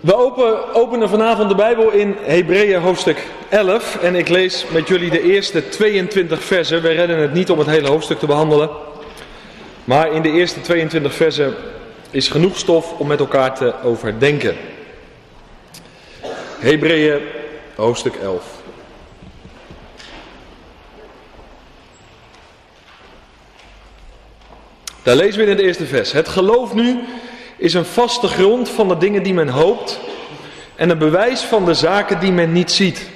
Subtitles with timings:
[0.00, 5.10] We open, openen vanavond de Bijbel in Hebreeën hoofdstuk 11 en ik lees met jullie
[5.10, 6.82] de eerste 22 versen.
[6.82, 8.70] We redden het niet om het hele hoofdstuk te behandelen,
[9.84, 11.54] maar in de eerste 22 versen
[12.10, 14.56] is genoeg stof om met elkaar te overdenken.
[16.58, 17.20] Hebreeën
[17.74, 18.44] hoofdstuk 11.
[25.02, 26.12] Daar lezen we in het eerste vers.
[26.12, 27.00] Het geloof nu
[27.58, 30.00] is een vaste grond van de dingen die men hoopt
[30.76, 33.08] en een bewijs van de zaken die men niet ziet.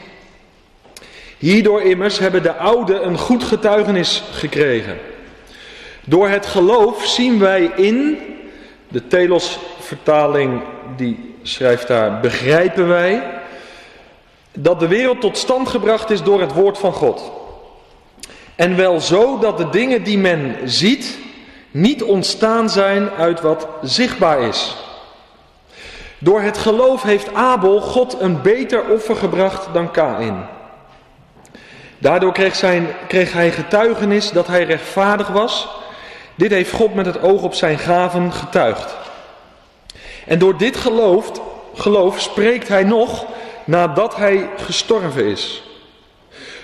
[1.39, 4.99] Hierdoor immers hebben de ouden een goed getuigenis gekregen.
[6.05, 8.19] Door het geloof zien wij in,
[8.89, 10.63] de Telos-vertaling
[10.97, 13.23] die schrijft daar, begrijpen wij,
[14.53, 17.33] dat de wereld tot stand gebracht is door het woord van God.
[18.55, 21.19] En wel zo dat de dingen die men ziet,
[21.73, 24.77] niet ontstaan zijn uit wat zichtbaar is.
[26.19, 30.47] Door het geloof heeft Abel God een beter offer gebracht dan Kain.
[31.99, 35.69] Daardoor kreeg, zijn, kreeg hij getuigenis dat hij rechtvaardig was.
[36.35, 38.95] Dit heeft God met het oog op zijn gaven getuigd.
[40.27, 41.31] En door dit geloof,
[41.75, 43.27] geloof spreekt hij nog
[43.65, 45.63] nadat hij gestorven is.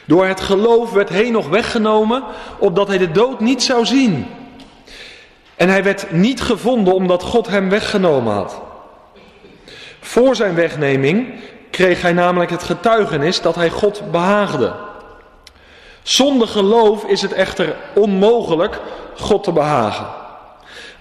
[0.05, 2.25] Door het geloof werd hij nog weggenomen,
[2.59, 4.27] opdat hij de dood niet zou zien.
[5.59, 8.61] En hij werd niet gevonden omdat God hem weggenomen had.
[10.01, 11.35] Voor zijn wegneming
[11.71, 14.73] kreeg hij namelijk het getuigenis dat hij God behaagde.
[16.03, 18.81] Zonder geloof is het echter onmogelijk
[19.17, 20.07] God te behagen.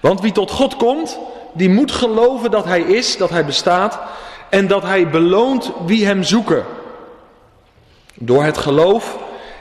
[0.00, 1.18] Want wie tot God komt,
[1.52, 3.98] die moet geloven dat hij is, dat hij bestaat
[4.48, 6.64] en dat hij beloont wie hem zoeken.
[8.14, 9.18] Door het geloof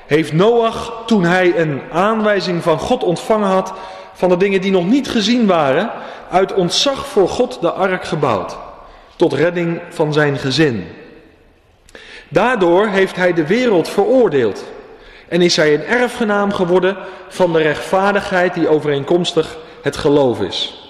[0.08, 3.74] heeft Noach, toen hij een aanwijzing van God ontvangen had,
[4.18, 5.92] van de dingen die nog niet gezien waren,
[6.32, 8.58] uit ontzag voor God de ark gebouwd,
[9.16, 10.88] tot redding van zijn gezin.
[12.30, 14.64] Daardoor heeft hij de wereld veroordeeld
[15.28, 16.98] en is hij een erfgenaam geworden
[17.28, 20.82] van de rechtvaardigheid die overeenkomstig het geloof is.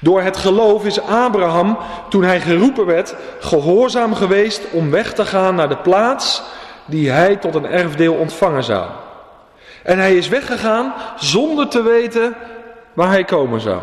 [0.00, 5.54] Door het geloof is Abraham, toen hij geroepen werd, gehoorzaam geweest om weg te gaan
[5.54, 6.42] naar de plaats
[6.84, 8.86] die hij tot een erfdeel ontvangen zou.
[9.82, 12.34] En hij is weggegaan zonder te weten
[12.92, 13.80] waar hij komen zou.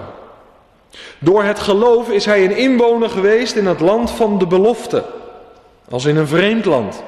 [1.20, 5.04] Door het geloof is hij een inwoner geweest in het land van de belofte,
[5.90, 7.04] als in een vreemd land.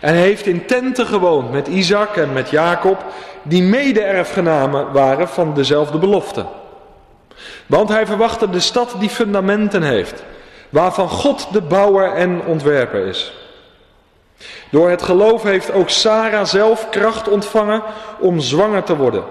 [0.00, 3.04] En hij heeft in tenten gewoond met Isaac en met Jacob,
[3.42, 6.46] die mede-erfgenamen waren van dezelfde belofte.
[7.66, 10.24] Want hij verwachtte de stad die fundamenten heeft,
[10.68, 13.39] waarvan God de bouwer en ontwerper is.
[14.70, 17.82] Door het geloof heeft ook Sarah zelf kracht ontvangen
[18.18, 19.24] om zwanger te worden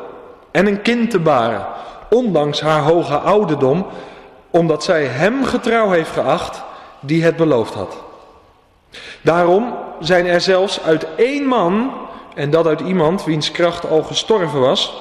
[0.52, 1.66] en een kind te baren,
[2.10, 3.86] ondanks haar hoge ouderdom,
[4.50, 6.64] omdat zij hem getrouw heeft geacht
[7.00, 7.98] die het beloofd had.
[9.22, 11.92] Daarom zijn er zelfs uit één man,
[12.36, 14.94] en dat uit iemand wiens kracht al gestorven was,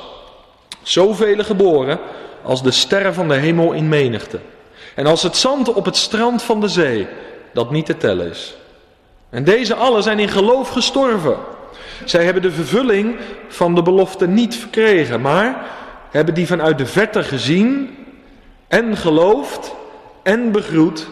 [0.82, 1.98] zoveel geboren
[2.42, 4.40] als de sterren van de hemel in menigte.
[4.94, 7.06] En als het zand op het strand van de zee,
[7.52, 8.57] dat niet te tellen is.
[9.30, 11.36] En deze allen zijn in geloof gestorven.
[12.04, 13.16] Zij hebben de vervulling
[13.48, 15.66] van de belofte niet verkregen, maar
[16.10, 17.96] hebben die vanuit de verte gezien
[18.68, 19.74] en geloofd
[20.22, 21.08] en begroet.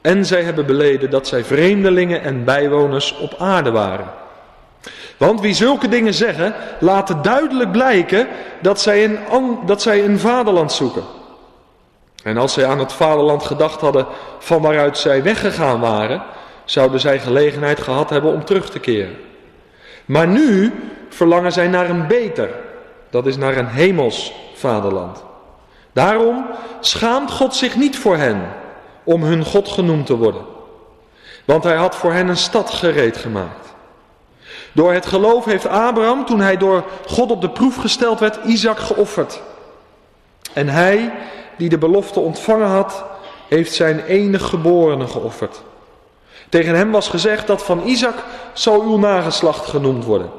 [0.00, 4.08] En zij hebben beleden dat zij vreemdelingen en bijwoners op aarde waren.
[5.16, 8.28] Want wie zulke dingen zeggen, laten duidelijk blijken
[8.60, 9.18] dat zij een,
[9.66, 11.02] dat zij een vaderland zoeken.
[12.22, 14.06] En als zij aan het vaderland gedacht hadden
[14.38, 16.22] van waaruit zij weggegaan waren,
[16.64, 19.16] zouden zij gelegenheid gehad hebben om terug te keren.
[20.04, 20.72] Maar nu
[21.08, 22.50] verlangen zij naar een beter,
[23.10, 25.24] dat is naar een hemels vaderland.
[25.92, 26.46] Daarom
[26.80, 28.42] schaamt God zich niet voor hen
[29.04, 30.42] om hun God genoemd te worden.
[31.44, 33.74] Want hij had voor hen een stad gereed gemaakt.
[34.72, 38.78] Door het geloof heeft Abraham, toen hij door God op de proef gesteld werd, Isaac
[38.78, 39.40] geofferd.
[40.52, 41.12] En hij,
[41.56, 43.04] die de belofte ontvangen had,
[43.48, 45.62] heeft zijn enig geborene geofferd.
[46.54, 48.14] Tegen hem was gezegd dat van Isaac
[48.52, 50.30] zou uw nageslacht genoemd worden.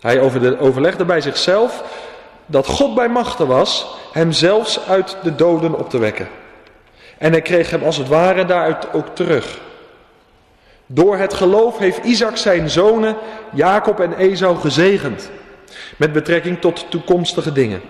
[0.00, 0.20] Hij
[0.58, 1.82] overlegde bij zichzelf
[2.46, 6.28] dat God bij machten was hem zelfs uit de doden op te wekken.
[7.18, 9.60] En hij kreeg hem als het ware daaruit ook terug.
[10.86, 13.16] Door het geloof heeft Isaac zijn zonen
[13.52, 15.30] Jacob en Esau gezegend.
[15.96, 17.80] Met betrekking tot toekomstige dingen.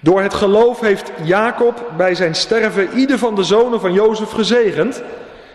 [0.00, 5.02] Door het geloof heeft Jacob bij zijn sterven ieder van de zonen van Jozef gezegend.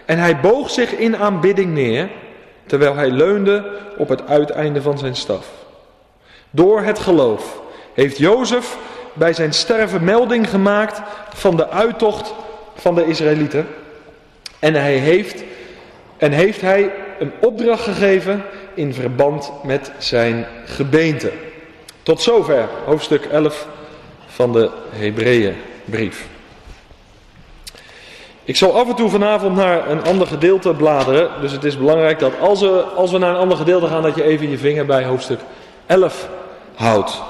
[0.09, 2.09] En hij boog zich in aanbidding neer,
[2.65, 3.65] terwijl hij leunde
[3.97, 5.47] op het uiteinde van zijn staf.
[6.49, 7.61] Door het geloof
[7.93, 8.77] heeft Jozef
[9.13, 11.01] bij zijn sterven melding gemaakt
[11.33, 12.33] van de uittocht
[12.75, 13.67] van de Israëlieten.
[14.59, 15.43] En hij heeft,
[16.17, 21.31] en heeft hij een opdracht gegeven in verband met zijn gebeente.
[22.03, 23.67] Tot zover hoofdstuk 11
[24.27, 26.27] van de Hebreeënbrief.
[28.49, 31.29] Ik zal af en toe vanavond naar een ander gedeelte bladeren.
[31.41, 34.15] Dus het is belangrijk dat als we, als we naar een ander gedeelte gaan, dat
[34.15, 35.39] je even je vinger bij hoofdstuk
[35.85, 36.29] 11
[36.75, 37.21] houdt.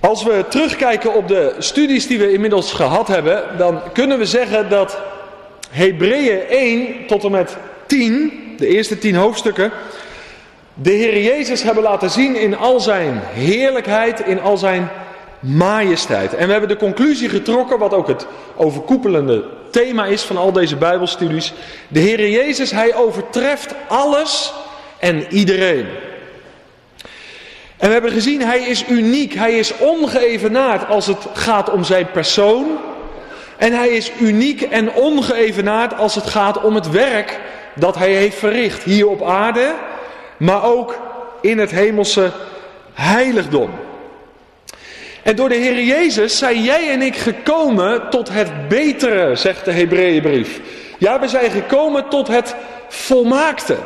[0.00, 4.68] Als we terugkijken op de studies die we inmiddels gehad hebben, dan kunnen we zeggen
[4.70, 4.98] dat
[5.70, 7.56] Hebreeën 1 tot en met
[7.86, 9.72] 10, de eerste 10 hoofdstukken,
[10.74, 14.90] de Heer Jezus hebben laten zien in al zijn heerlijkheid, in al zijn
[15.44, 16.34] majesteit.
[16.34, 18.26] En we hebben de conclusie getrokken, wat ook het
[18.56, 21.52] overkoepelende thema is van al deze Bijbelstudies.
[21.88, 24.52] De Heer Jezus, hij overtreft alles
[24.98, 25.86] en iedereen.
[27.76, 32.10] En we hebben gezien, hij is uniek, hij is ongeëvenaard als het gaat om zijn
[32.10, 32.66] persoon.
[33.56, 37.40] En hij is uniek en ongeëvenaard als het gaat om het werk
[37.74, 39.74] dat hij heeft verricht hier op aarde,
[40.36, 40.98] maar ook
[41.40, 42.30] in het hemelse
[42.92, 43.70] heiligdom.
[45.24, 49.72] En door de Heer Jezus zijn jij en ik gekomen tot het betere, zegt de
[49.72, 50.60] Hebreeënbrief.
[50.98, 52.54] Ja, we zijn gekomen tot het
[52.88, 53.76] volmaakte.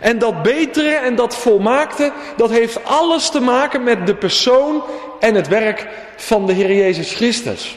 [0.00, 4.82] En dat betere en dat volmaakte, dat heeft alles te maken met de persoon
[5.20, 7.76] en het werk van de Heer Jezus Christus.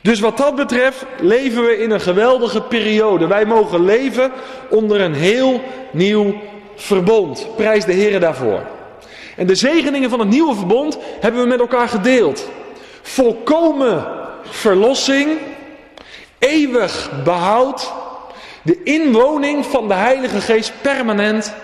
[0.00, 3.26] Dus wat dat betreft leven we in een geweldige periode.
[3.26, 4.32] Wij mogen leven
[4.70, 5.60] onder een heel
[5.90, 6.34] nieuw
[6.74, 7.46] verbond.
[7.56, 8.77] Prijs de Heer daarvoor.
[9.38, 12.48] En de zegeningen van het nieuwe verbond hebben we met elkaar gedeeld.
[13.02, 14.06] Volkomen
[14.42, 15.38] verlossing,
[16.38, 17.92] eeuwig behoud,
[18.62, 21.54] de inwoning van de Heilige Geest permanent,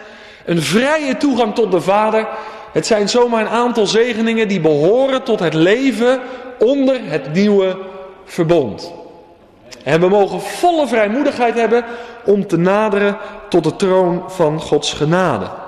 [0.45, 2.29] een vrije toegang tot de Vader.
[2.73, 6.21] Het zijn zomaar een aantal zegeningen die behoren tot het leven
[6.59, 7.77] onder het nieuwe
[8.25, 8.93] verbond.
[9.83, 11.85] En we mogen volle vrijmoedigheid hebben
[12.25, 13.17] om te naderen
[13.49, 15.63] tot de troon van Gods genade.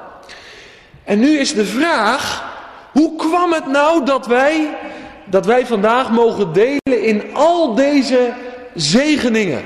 [1.06, 2.44] En nu is de vraag,
[2.92, 4.76] hoe kwam het nou dat wij,
[5.24, 8.32] dat wij vandaag mogen delen in al deze
[8.74, 9.64] zegeningen?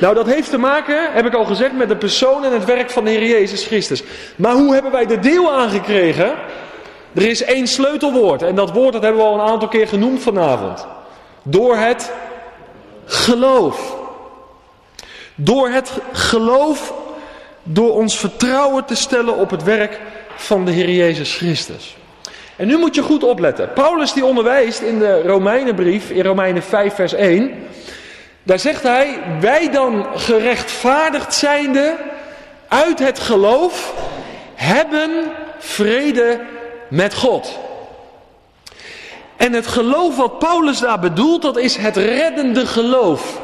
[0.00, 2.90] Nou, dat heeft te maken, heb ik al gezegd, met de persoon en het werk
[2.90, 4.02] van de Heer Jezus Christus.
[4.36, 6.34] Maar hoe hebben wij de deel aangekregen?
[7.12, 10.22] Er is één sleutelwoord en dat woord dat hebben we al een aantal keer genoemd
[10.22, 10.86] vanavond.
[11.42, 12.12] Door het
[13.04, 13.96] geloof.
[15.34, 16.92] Door het geloof,
[17.62, 20.00] door ons vertrouwen te stellen op het werk
[20.36, 21.96] van de Heer Jezus Christus.
[22.56, 23.72] En nu moet je goed opletten.
[23.72, 27.66] Paulus die onderwijst in de Romeinenbrief, in Romeinen 5 vers 1.
[28.42, 31.96] Daar zegt hij, wij dan gerechtvaardigd zijnde
[32.68, 33.94] uit het geloof
[34.54, 35.10] hebben
[35.58, 36.40] vrede
[36.88, 37.58] met God.
[39.36, 43.40] En het geloof wat Paulus daar bedoelt, dat is het reddende geloof.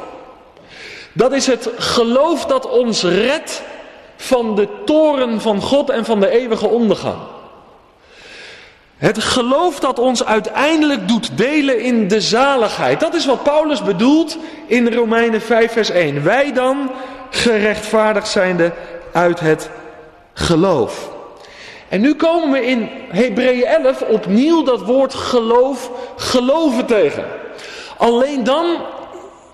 [1.13, 3.63] Dat is het geloof dat ons redt
[4.23, 7.17] van de toren van God en van de eeuwige ondergang.
[8.97, 13.01] Het geloof dat ons uiteindelijk doet delen in de zaligheid.
[13.01, 16.23] Dat is wat Paulus bedoelt in Romeinen 5 vers 1.
[16.23, 16.91] Wij dan
[17.31, 18.73] gerechtvaardigd zijnde
[19.13, 19.71] uit het
[20.33, 21.11] geloof.
[21.89, 27.25] En nu komen we in Hebreeën 11 opnieuw dat woord geloof, geloven tegen.
[27.97, 28.67] Alleen dan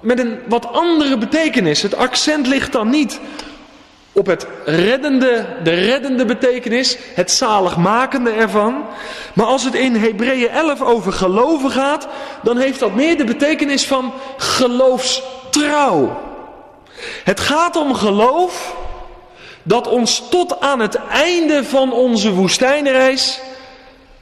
[0.00, 1.82] met een wat andere betekenis.
[1.82, 3.20] Het accent ligt dan niet
[4.18, 8.84] op het reddende, de reddende betekenis, het zaligmakende ervan.
[9.32, 12.08] Maar als het in Hebreeën 11 over geloven gaat,
[12.42, 16.20] dan heeft dat meer de betekenis van geloofstrouw.
[17.24, 18.74] Het gaat om geloof
[19.62, 23.40] dat ons tot aan het einde van onze woestijnreis,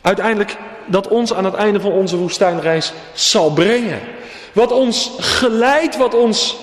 [0.00, 4.00] uiteindelijk dat ons aan het einde van onze woestijnreis zal brengen.
[4.52, 6.56] Wat ons geleidt, wat ons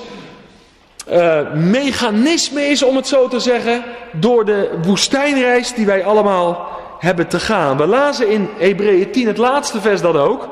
[1.12, 6.67] uh, mechanisme is, om het zo te zeggen, door de woestijnreis die wij allemaal
[7.00, 7.77] hebben te gaan.
[7.77, 10.50] We lazen in Hebreeën 10 het laatste vers dat ook.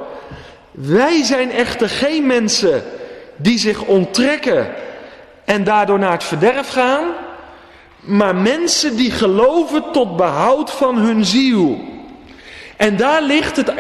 [0.71, 2.83] Wij zijn echter geen mensen
[3.35, 4.67] die zich onttrekken
[5.45, 7.03] en daardoor naar het verderf gaan,
[7.99, 11.79] maar mensen die geloven tot behoud van hun ziel.
[12.77, 13.71] En daar ligt het,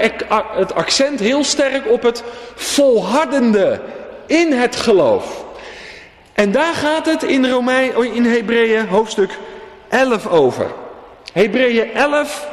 [0.53, 2.23] het accent heel sterk op het
[2.55, 3.81] volhardende
[4.25, 5.43] in het geloof.
[6.33, 9.37] En daar gaat het in, Romein, oh, in Hebreeën hoofdstuk
[9.89, 10.71] 11 over.
[11.33, 12.47] Hebreeën 11,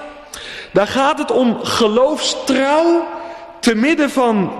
[0.72, 3.06] daar gaat het om geloofstrouw
[3.60, 4.52] te midden van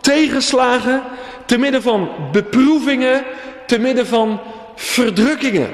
[0.00, 1.02] tegenslagen,
[1.44, 3.24] te midden van beproevingen,
[3.66, 4.40] te midden van
[4.74, 5.70] verdrukkingen.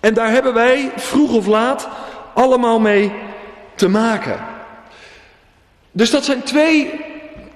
[0.00, 1.88] En daar hebben wij vroeg of laat
[2.34, 3.12] allemaal mee
[3.74, 4.46] te maken.
[5.92, 7.00] Dus dat zijn twee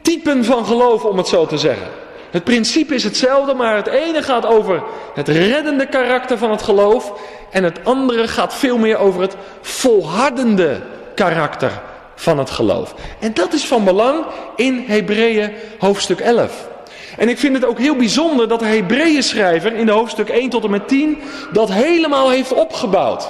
[0.02, 1.88] typen van geloof, om het zo te zeggen.
[2.32, 4.82] Het principe is hetzelfde, maar het ene gaat over
[5.14, 7.12] het reddende karakter van het geloof
[7.50, 10.80] en het andere gaat veel meer over het volhardende
[11.14, 11.70] karakter
[12.14, 12.94] van het geloof.
[13.18, 14.24] En dat is van belang
[14.56, 16.68] in Hebreeën hoofdstuk 11.
[17.16, 20.50] En ik vind het ook heel bijzonder dat de Hebreeën schrijver in de hoofdstuk 1
[20.50, 21.18] tot en met 10
[21.52, 23.28] dat helemaal heeft opgebouwd.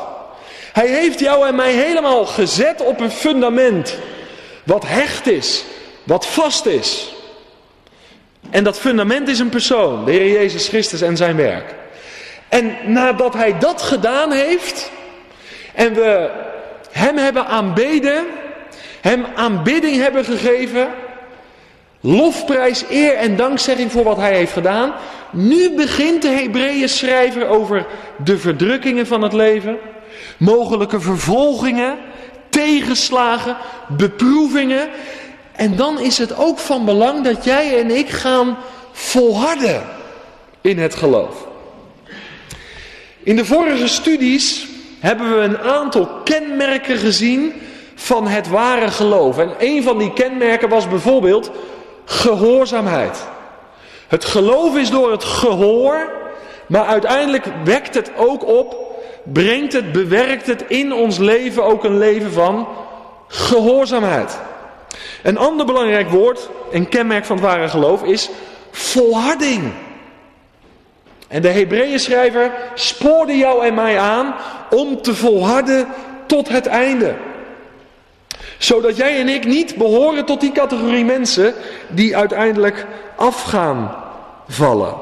[0.73, 3.99] Hij heeft jou en mij helemaal gezet op een fundament
[4.64, 5.64] wat hecht is,
[6.02, 7.14] wat vast is.
[8.52, 11.75] En dat fundament is een persoon, de Heer Jezus Christus en zijn werk.
[12.49, 14.90] En nadat hij dat gedaan heeft
[15.75, 16.30] en we
[16.90, 18.25] hem hebben aanbeden,
[19.00, 20.88] hem aanbidding hebben gegeven,
[22.00, 24.92] lofprijs, eer en dankzegging voor wat hij heeft gedaan,
[25.30, 27.87] nu begint de Hebreeën schrijver over
[28.25, 29.76] de verdrukkingen van het leven,
[30.37, 31.99] mogelijke vervolgingen,
[32.49, 33.56] tegenslagen,
[33.88, 34.88] beproevingen.
[35.62, 38.57] En dan is het ook van belang dat jij en ik gaan
[38.92, 39.83] volharden
[40.61, 41.47] in het geloof.
[43.23, 44.66] In de vorige studies
[45.00, 47.52] hebben we een aantal kenmerken gezien
[47.95, 49.38] van het ware geloof.
[49.38, 51.50] En een van die kenmerken was bijvoorbeeld
[52.04, 53.26] gehoorzaamheid.
[54.09, 56.12] Het geloof is door het gehoor,
[56.66, 58.76] maar uiteindelijk wekt het ook op,
[59.25, 62.69] brengt het, bewerkt het in ons leven ook een leven van
[63.28, 64.38] gehoorzaamheid.
[65.22, 68.30] Een ander belangrijk woord, een kenmerk van het ware geloof, is
[68.70, 69.72] volharding.
[71.28, 74.34] En de Hebreeën schrijver spoorde jou en mij aan
[74.70, 75.88] om te volharden
[76.26, 77.14] tot het einde.
[78.58, 81.54] Zodat jij en ik niet behoren tot die categorie mensen
[81.88, 83.94] die uiteindelijk afgaan
[84.49, 84.94] vallen.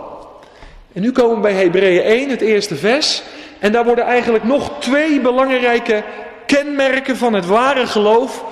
[0.93, 3.23] En nu komen we bij Hebreeën 1, het eerste vers.
[3.59, 6.05] En daar worden eigenlijk nog twee belangrijke
[6.47, 8.45] kenmerken van het ware geloof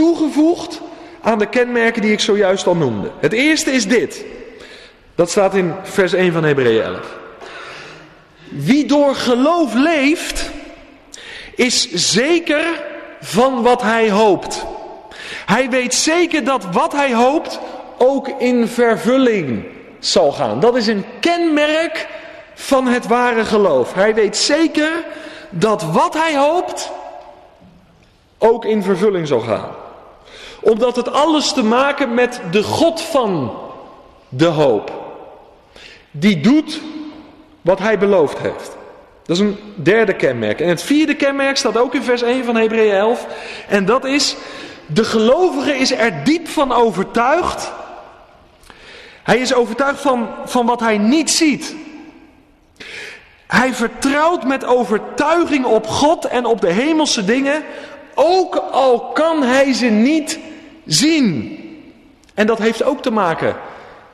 [0.00, 0.80] toegevoegd
[1.20, 3.10] aan de kenmerken die ik zojuist al noemde.
[3.18, 4.24] Het eerste is dit.
[5.14, 6.98] Dat staat in vers 1 van Hebreeën 11.
[8.48, 10.50] Wie door geloof leeft,
[11.54, 12.64] is zeker
[13.20, 14.66] van wat hij hoopt.
[15.46, 17.60] Hij weet zeker dat wat hij hoopt
[17.98, 19.64] ook in vervulling
[19.98, 20.60] zal gaan.
[20.60, 22.08] Dat is een kenmerk
[22.54, 23.94] van het ware geloof.
[23.94, 24.90] Hij weet zeker
[25.50, 26.90] dat wat hij hoopt
[28.38, 29.79] ook in vervulling zal gaan.
[30.60, 33.58] Omdat het alles te maken met de God van
[34.28, 34.92] de hoop.
[36.10, 36.80] Die doet
[37.60, 38.76] wat hij beloofd heeft.
[39.24, 40.60] Dat is een derde kenmerk.
[40.60, 43.26] En het vierde kenmerk staat ook in vers 1 van Hebreeën 11.
[43.68, 44.36] En dat is,
[44.86, 47.72] de gelovige is er diep van overtuigd.
[49.22, 51.74] Hij is overtuigd van, van wat hij niet ziet.
[53.46, 57.62] Hij vertrouwt met overtuiging op God en op de hemelse dingen,
[58.14, 60.38] ook al kan hij ze niet
[60.92, 61.58] zien.
[62.34, 63.56] En dat heeft ook te maken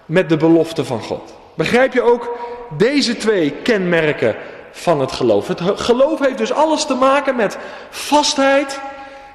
[0.07, 1.35] met de belofte van God.
[1.55, 2.39] Begrijp je ook
[2.77, 4.37] deze twee kenmerken
[4.73, 5.49] van het geloof.
[5.49, 7.59] Het geloof heeft dus alles te maken met
[7.91, 8.81] vastheid,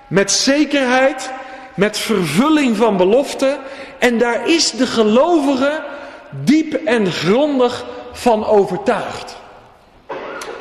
[0.07, 1.31] met zekerheid,
[1.75, 3.59] met vervulling van beloften.
[3.99, 5.83] En daar is de gelovige
[6.29, 9.37] diep en grondig van overtuigd.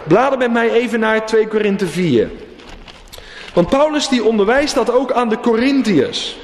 [0.02, 2.30] Blader met mij even naar 2 Korinthe 4.
[3.54, 6.38] Want Paulus die onderwijst dat ook aan de Corinthiërs.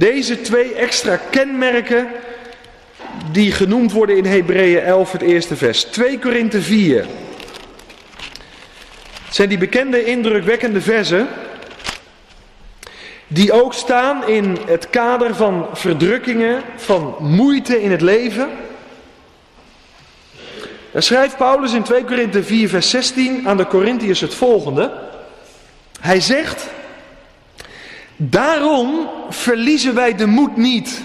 [0.00, 2.08] Deze twee extra kenmerken
[3.32, 5.82] die genoemd worden in Hebreeën 11, het eerste vers.
[5.84, 7.06] 2 Korinthe 4.
[9.24, 11.28] Het zijn die bekende indrukwekkende versen.
[13.26, 18.48] Die ook staan in het kader van verdrukkingen, van moeite in het leven.
[20.92, 24.92] Daar schrijft Paulus in 2 Korinthe 4, vers 16 aan de Corinthiërs het volgende.
[26.00, 26.68] Hij zegt:
[28.22, 31.02] Daarom verliezen wij de moed niet.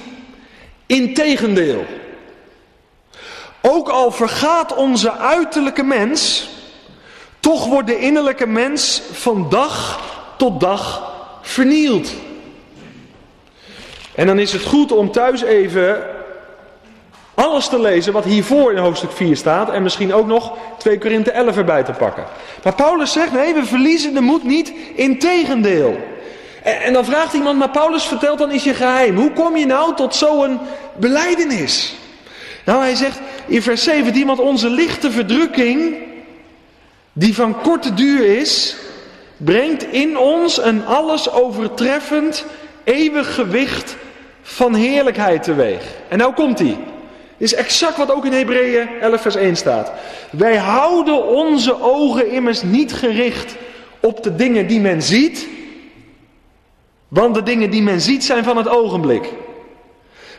[0.86, 1.86] Integendeel.
[3.62, 6.50] Ook al vergaat onze uiterlijke mens,
[7.40, 10.02] toch wordt de innerlijke mens van dag
[10.38, 12.14] tot dag vernield.
[14.16, 16.04] En dan is het goed om thuis even
[17.34, 19.70] alles te lezen wat hiervoor in hoofdstuk 4 staat.
[19.72, 22.26] En misschien ook nog 2 Korinthe 11 erbij te pakken.
[22.64, 24.74] Maar Paulus zegt, nee, we verliezen de moed niet.
[24.96, 26.14] Integendeel.
[26.66, 29.16] En, dan vraagt iemand, maar Paulus vertelt dan is je geheim.
[29.16, 30.60] Hoe kom je nou tot zo'n
[30.98, 31.96] beleidenis?
[32.66, 35.96] Nou, hij zegt in vers 7, want onze lichte verdrukking,
[37.14, 38.76] die van korte duur is,
[39.38, 42.46] brengt in ons een alles overtreffend,
[42.84, 43.96] eeuwig gewicht
[44.42, 45.84] van heerlijkheid teweeg.
[46.08, 46.78] En nou komt hij.
[47.38, 49.92] Is exact wat ook in Hebreeën 11 vers 1 staat.
[50.32, 53.56] Wij houden onze ogen immers niet gericht
[54.00, 55.48] op de dingen die men ziet,
[57.08, 59.34] want de dingen die men ziet zijn van het ogenblik.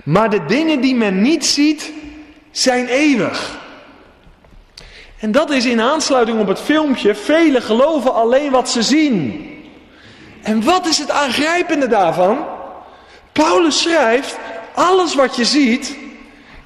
[0.05, 1.93] Maar de dingen die men niet ziet,
[2.51, 3.59] zijn eeuwig.
[5.19, 9.47] En dat is in aansluiting op het filmpje, velen geloven alleen wat ze zien.
[10.43, 12.47] En wat is het aangrijpende daarvan?
[13.33, 14.39] Paulus schrijft,
[14.75, 15.97] alles wat je ziet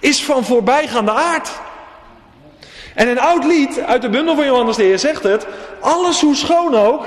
[0.01, 1.51] is van voorbijgaande aard.
[2.95, 5.47] En een oud lied uit de bundel van Johannes de Heer zegt het,
[5.81, 7.05] alles hoe schoon ook,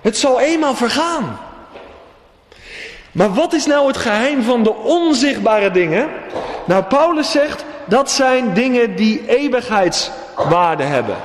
[0.00, 1.38] het zal eenmaal vergaan.
[3.12, 6.08] Maar wat is nou het geheim van de onzichtbare dingen?
[6.64, 11.16] Nou, Paulus zegt, dat zijn dingen die eeuwigheidswaarde hebben.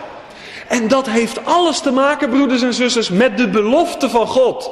[0.67, 4.70] En dat heeft alles te maken, broeders en zusters, met de belofte van God.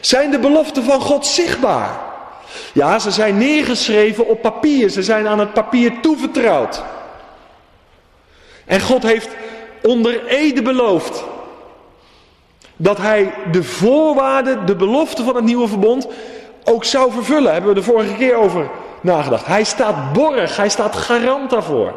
[0.00, 2.00] Zijn de beloften van God zichtbaar?
[2.72, 4.88] Ja, ze zijn neergeschreven op papier.
[4.88, 6.82] Ze zijn aan het papier toevertrouwd.
[8.64, 9.28] En God heeft
[9.82, 11.24] onder ede beloofd
[12.82, 16.06] dat hij de voorwaarden, de belofte van het nieuwe verbond
[16.64, 17.52] ook zou vervullen.
[17.52, 18.70] Hebben we de vorige keer over
[19.00, 19.46] nagedacht.
[19.46, 21.94] Hij staat borg, hij staat garant daarvoor.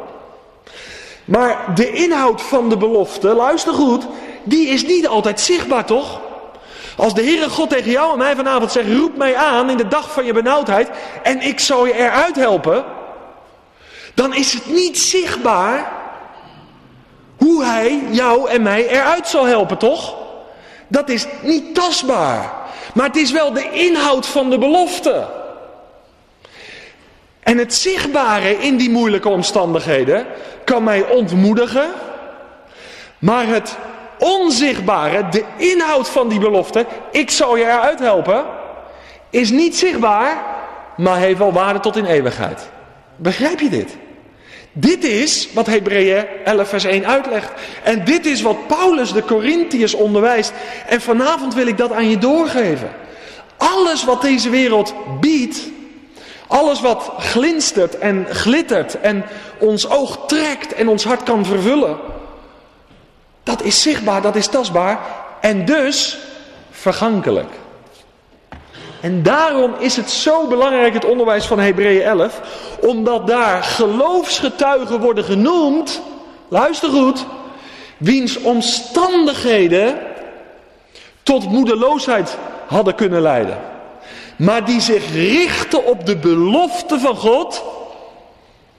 [1.25, 4.07] Maar de inhoud van de belofte, luister goed,
[4.43, 6.19] die is niet altijd zichtbaar toch?
[6.97, 9.87] Als de Heere God tegen jou en mij vanavond zegt, roep mij aan in de
[9.87, 10.89] dag van je benauwdheid
[11.23, 12.83] en ik zal je eruit helpen,
[14.13, 15.91] dan is het niet zichtbaar
[17.37, 20.22] hoe hij jou en mij eruit zal helpen, toch?
[20.93, 22.51] Dat is niet tastbaar.
[22.93, 25.27] Maar het is wel de inhoud van de belofte.
[27.39, 30.25] En het zichtbare in die moeilijke omstandigheden
[30.63, 31.91] kan mij ontmoedigen.
[33.19, 33.77] Maar het
[34.19, 38.45] onzichtbare, de inhoud van die belofte, ik zal je eruit helpen,
[39.29, 40.37] is niet zichtbaar,
[40.97, 42.69] maar heeft wel waarde tot in eeuwigheid.
[43.15, 43.97] Begrijp je dit?
[44.73, 47.51] Dit is wat Hebreeën 11 vers 1 uitlegt.
[47.83, 50.53] En dit is wat Paulus de Corinthiërs onderwijst.
[50.87, 52.89] En vanavond wil ik dat aan je doorgeven.
[53.57, 55.59] Alles wat deze wereld biedt,
[56.47, 59.25] alles wat glinstert en glittert en
[59.59, 61.97] ons oog trekt en ons hart kan vervullen,
[63.43, 64.99] dat is zichtbaar, dat is tastbaar
[65.41, 66.17] en dus
[66.71, 67.49] vergankelijk.
[69.03, 72.41] En daarom is het zo belangrijk, het onderwijs van Hebreeën 11,
[72.79, 76.01] omdat daar geloofsgetuigen worden genoemd,
[76.47, 77.25] luister goed,
[77.97, 79.99] wiens omstandigheden
[81.23, 82.37] tot moedeloosheid
[82.67, 83.57] hadden kunnen leiden.
[84.35, 87.63] Maar die zich richten op de belofte van God,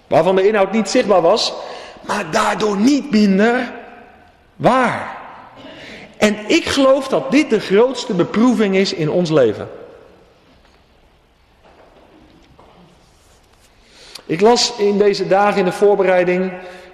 [0.07, 1.53] waarvan de inhoud niet zichtbaar was,
[2.01, 3.73] maar daardoor niet minder
[4.57, 5.17] waar.
[6.17, 9.83] En ik geloof dat dit de grootste beproeving is in ons leven.
[14.27, 16.53] Ik las in deze dagen in de voorbereiding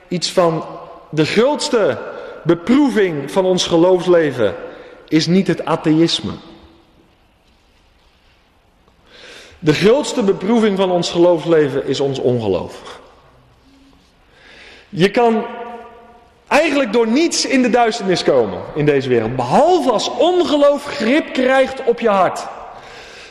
[0.08, 0.64] iets van
[1.10, 1.98] de grootste
[2.42, 4.54] beproeving van ons geloofsleven
[5.08, 6.32] is niet het atheïsme.
[9.58, 13.00] De grootste beproeving van ons geloofsleven is ons ongeloof.
[14.88, 15.44] Je kan
[16.46, 19.36] eigenlijk door niets in de duisternis komen in deze wereld.
[19.36, 22.46] Behalve als ongeloof grip krijgt op je hart.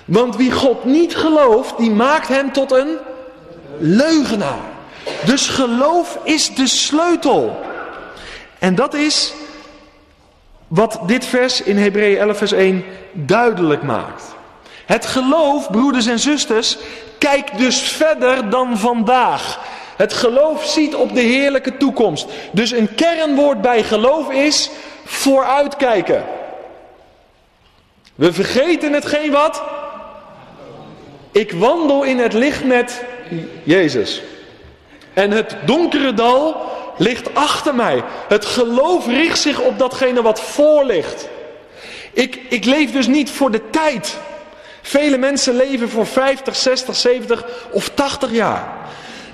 [0.05, 2.97] Want wie God niet gelooft, die maakt hem tot een
[3.79, 4.77] leugenaar.
[5.25, 7.59] Dus geloof is de sleutel.
[8.59, 9.33] En dat is
[10.67, 14.23] wat dit vers in Hebreeën 11 vers 1 duidelijk maakt.
[14.85, 16.77] Het geloof, broeders en zusters,
[17.17, 19.59] kijkt dus verder dan vandaag.
[19.95, 22.27] Het geloof ziet op de heerlijke toekomst.
[22.51, 24.69] Dus een kernwoord bij geloof is
[25.05, 26.23] vooruitkijken.
[28.15, 29.63] We vergeten hetgeen wat?
[31.31, 33.03] Ik wandel in het licht met
[33.63, 34.21] Jezus.
[35.13, 36.55] En het donkere dal
[36.97, 38.03] ligt achter mij.
[38.27, 41.29] Het geloof richt zich op datgene wat voor ligt.
[42.13, 44.17] Ik, ik leef dus niet voor de tijd.
[44.81, 48.77] Vele mensen leven voor 50, 60, 70 of 80 jaar.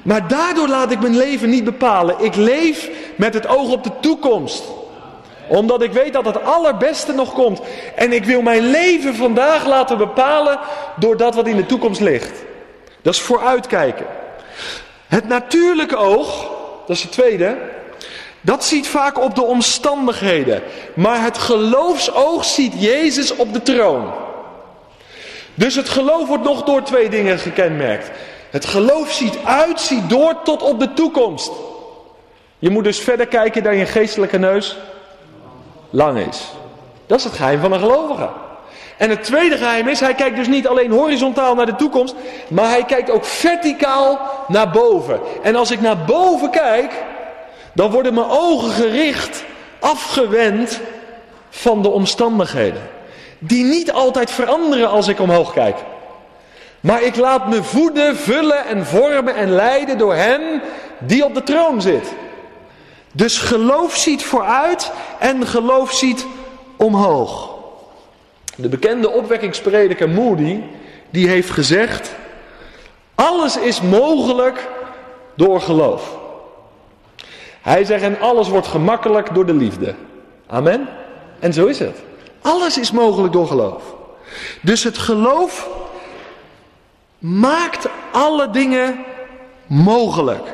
[0.01, 2.15] Maar daardoor laat ik mijn leven niet bepalen.
[2.19, 4.63] Ik leef met het oog op de toekomst.
[5.47, 7.62] Omdat ik weet dat het allerbeste nog komt.
[7.95, 10.60] En ik wil mijn leven vandaag laten bepalen
[10.95, 12.43] door dat wat in de toekomst ligt.
[13.05, 14.05] Dat is vooruitkijken.
[15.07, 16.49] Het natuurlijke oog,
[16.87, 17.57] dat is het tweede,
[18.41, 20.61] dat ziet vaak op de omstandigheden.
[20.93, 24.13] Maar het geloofsoog ziet Jezus op de troon.
[25.53, 28.11] Dus het geloof wordt nog door twee dingen gekenmerkt.
[28.49, 31.51] Het geloof ziet uit, ziet door tot op de toekomst.
[32.59, 34.77] Je moet dus verder kijken dan je geestelijke neus
[35.89, 36.41] lang is.
[37.05, 38.44] Dat is het geheim van een gelovige.
[38.97, 42.15] En het tweede geheim is, hij kijkt dus niet alleen horizontaal naar de toekomst,
[42.47, 45.19] maar hij kijkt ook verticaal naar boven.
[45.43, 47.03] En als ik naar boven kijk,
[47.73, 49.43] dan worden mijn ogen gericht,
[49.79, 50.79] afgewend
[51.49, 52.89] van de omstandigheden.
[53.39, 55.77] Die niet altijd veranderen als ik omhoog kijk.
[56.79, 60.62] Maar ik laat me voeden, vullen en vormen en leiden door Hem
[60.99, 62.13] die op de troon zit.
[63.12, 66.25] Dus geloof ziet vooruit en geloof ziet
[66.77, 67.54] omhoog.
[68.55, 70.61] De bekende opwekkingsprediker Moody,
[71.09, 72.15] die heeft gezegd,
[73.15, 74.67] alles is mogelijk
[75.35, 76.17] door geloof.
[77.61, 79.95] Hij zegt, en alles wordt gemakkelijk door de liefde.
[80.47, 80.87] Amen.
[81.39, 81.97] En zo is het.
[82.41, 83.83] Alles is mogelijk door geloof.
[84.61, 85.69] Dus het geloof
[87.17, 89.05] maakt alle dingen
[89.67, 90.53] mogelijk.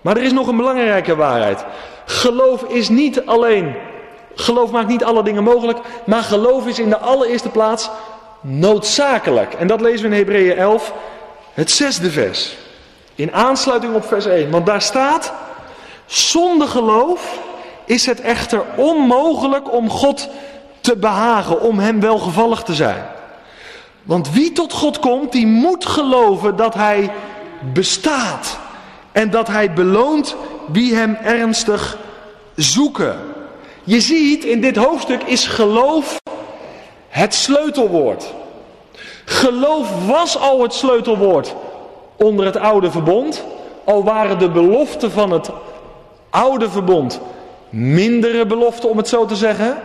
[0.00, 1.64] Maar er is nog een belangrijke waarheid.
[2.04, 3.74] Geloof is niet alleen,
[4.36, 7.90] geloof maakt niet alle dingen mogelijk, maar geloof is in de allereerste plaats
[8.40, 9.54] noodzakelijk.
[9.54, 10.92] En dat lezen we in Hebreeën 11,
[11.52, 12.56] het zesde vers.
[13.14, 14.50] In aansluiting op vers 1.
[14.50, 15.32] Want daar staat,
[16.06, 17.38] zonder geloof
[17.84, 20.28] is het echter onmogelijk om God
[20.80, 23.06] te behagen, om hem welgevallig te zijn.
[24.02, 27.12] Want wie tot God komt, die moet geloven dat hij
[27.72, 28.58] bestaat.
[29.12, 31.98] En dat hij beloont wie hem ernstig
[32.54, 33.35] zoeken.
[33.86, 36.20] Je ziet, in dit hoofdstuk is geloof
[37.08, 38.34] het sleutelwoord.
[39.24, 41.54] Geloof was al het sleutelwoord
[42.16, 43.44] onder het oude verbond.
[43.84, 45.50] Al waren de beloften van het
[46.30, 47.20] oude verbond
[47.70, 49.76] mindere beloften, om het zo te zeggen.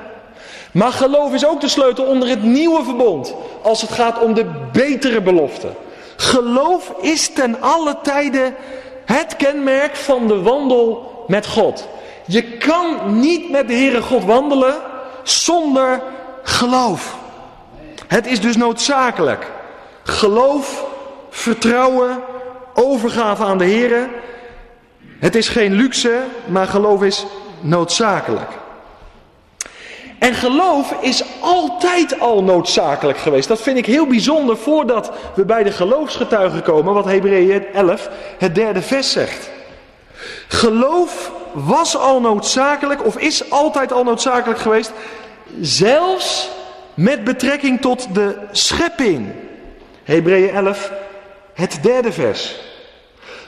[0.71, 3.35] Maar geloof is ook de sleutel onder het nieuwe verbond.
[3.61, 5.75] Als het gaat om de betere beloften.
[6.15, 8.53] Geloof is ten alle tijde
[9.05, 11.87] het kenmerk van de wandel met God.
[12.25, 14.75] Je kan niet met de Heere God wandelen
[15.23, 16.01] zonder
[16.43, 17.15] geloof.
[18.07, 19.47] Het is dus noodzakelijk.
[20.03, 20.86] Geloof,
[21.29, 22.19] vertrouwen,
[22.73, 24.07] overgave aan de Heere.
[25.19, 27.25] Het is geen luxe, maar geloof is
[27.60, 28.60] noodzakelijk.
[30.19, 33.47] En geloof is altijd al noodzakelijk geweest.
[33.47, 38.55] Dat vind ik heel bijzonder voordat we bij de geloofsgetuigen komen, wat Hebreeën 11, het
[38.55, 39.49] derde vers zegt.
[40.47, 44.91] Geloof was al noodzakelijk, of is altijd al noodzakelijk geweest,
[45.61, 46.49] zelfs
[46.93, 49.27] met betrekking tot de schepping.
[50.03, 50.91] Hebreeën 11,
[51.53, 52.59] het derde vers.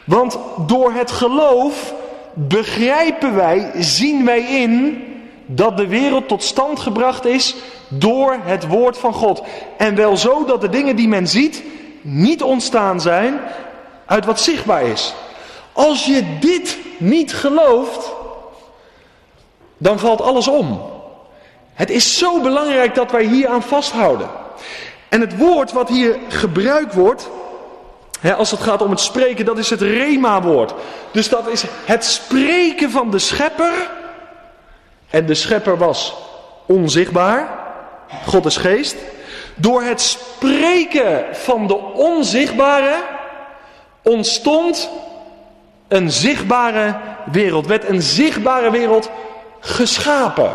[0.03, 0.37] Want
[0.67, 1.93] door het geloof
[2.33, 5.03] begrijpen wij, zien wij in
[5.45, 7.55] dat de wereld tot stand gebracht is
[7.87, 9.43] door het woord van God.
[9.77, 11.63] En wel zo dat de dingen die men ziet
[12.01, 13.39] niet ontstaan zijn
[14.05, 15.13] uit wat zichtbaar is.
[15.73, 18.11] Als je dit niet gelooft,
[19.77, 20.81] dan valt alles om.
[21.73, 24.29] Het is zo belangrijk dat wij hier aan vasthouden.
[25.09, 27.29] En het woord wat hier gebruikt wordt,
[28.19, 30.73] hè, als het gaat om het spreken, dat is het rema-woord.
[31.11, 33.89] Dus dat is het spreken van de schepper
[35.09, 36.13] en de schepper was
[36.65, 37.59] onzichtbaar.
[38.25, 38.95] God is geest.
[39.55, 42.95] Door het spreken van de onzichtbare
[44.01, 44.89] ontstond
[45.93, 46.95] een zichtbare
[47.31, 47.67] wereld.
[47.67, 49.09] Werd een zichtbare wereld
[49.59, 50.51] geschapen.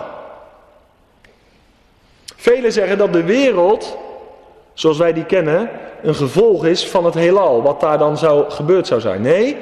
[2.36, 3.96] Velen zeggen dat de wereld,
[4.72, 5.70] zoals wij die kennen,
[6.02, 7.62] een gevolg is van het heelal.
[7.62, 9.20] Wat daar dan zou, gebeurd zou zijn.
[9.20, 9.56] Nee,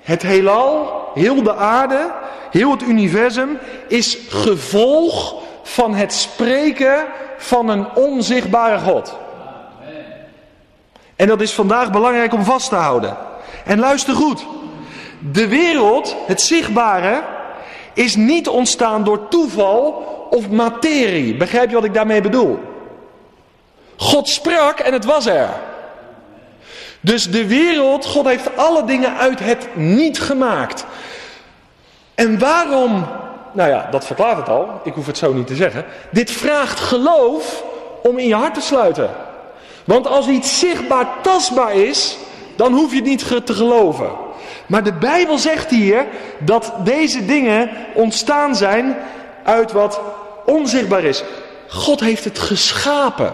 [0.00, 2.12] het heelal, heel de aarde,
[2.50, 7.06] heel het universum is gevolg van het spreken
[7.38, 9.18] van een onzichtbare God.
[11.16, 13.16] En dat is vandaag belangrijk om vast te houden.
[13.64, 14.46] En luister goed.
[15.20, 17.22] De wereld, het zichtbare,
[17.94, 19.88] is niet ontstaan door toeval
[20.30, 21.36] of materie.
[21.36, 22.58] Begrijp je wat ik daarmee bedoel?
[23.96, 25.48] God sprak en het was er.
[27.00, 30.84] Dus de wereld, God heeft alle dingen uit het niet gemaakt.
[32.14, 33.06] En waarom,
[33.52, 35.84] nou ja, dat verklaart het al, ik hoef het zo niet te zeggen.
[36.10, 37.64] Dit vraagt geloof
[38.02, 39.10] om in je hart te sluiten.
[39.84, 42.16] Want als iets zichtbaar tastbaar is,
[42.56, 44.10] dan hoef je het niet te geloven.
[44.70, 46.06] Maar de Bijbel zegt hier
[46.38, 48.96] dat deze dingen ontstaan zijn
[49.44, 50.00] uit wat
[50.46, 51.24] onzichtbaar is.
[51.68, 53.32] God heeft het geschapen.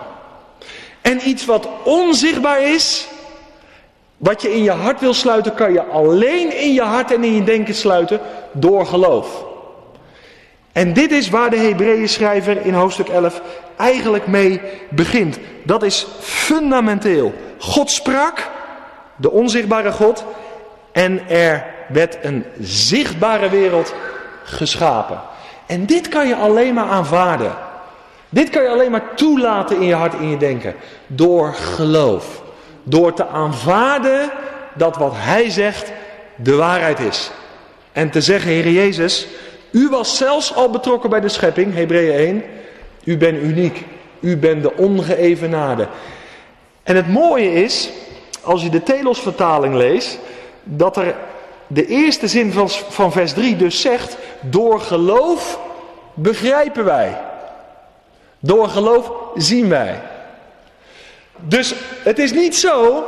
[1.01, 3.09] En iets wat onzichtbaar is,
[4.17, 7.35] wat je in je hart wil sluiten, kan je alleen in je hart en in
[7.35, 8.21] je denken sluiten
[8.53, 9.45] door geloof.
[10.73, 13.41] En dit is waar de Hebreeën schrijver in hoofdstuk 11
[13.77, 15.39] eigenlijk mee begint.
[15.65, 17.35] Dat is fundamenteel.
[17.59, 18.51] God sprak,
[19.17, 20.25] de onzichtbare God,
[20.97, 23.95] en er werd een zichtbare wereld
[24.43, 25.21] geschapen.
[25.67, 27.55] En dit kan je alleen maar aanvaarden.
[28.29, 30.75] Dit kan je alleen maar toelaten in je hart in je denken.
[31.07, 32.43] Door geloof.
[32.83, 34.31] Door te aanvaarden
[34.75, 35.93] dat wat hij zegt
[36.37, 37.31] de waarheid is.
[37.93, 39.27] En te zeggen, Heer Jezus,
[39.71, 42.43] u was zelfs al betrokken bij de schepping, Hebreeën 1.
[43.05, 43.85] U bent uniek.
[44.21, 45.87] U bent de ongeëvenaarde.
[46.83, 47.91] En het mooie is,
[48.43, 50.19] als je de Telos vertaling leest,
[50.67, 51.15] dat er
[51.67, 55.59] de eerste zin van, van vers 3 dus zegt, door geloof
[56.15, 57.21] begrijpen wij.
[58.39, 60.01] Door geloof zien wij.
[61.37, 63.05] Dus het is niet zo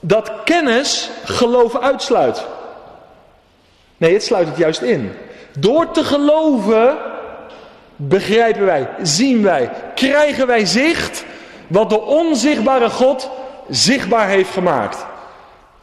[0.00, 2.46] dat kennis geloof uitsluit.
[3.96, 5.12] Nee, het sluit het juist in.
[5.58, 6.96] Door te geloven
[7.96, 11.24] begrijpen wij, zien wij, krijgen wij zicht
[11.66, 13.30] wat de onzichtbare God
[13.68, 15.06] zichtbaar heeft gemaakt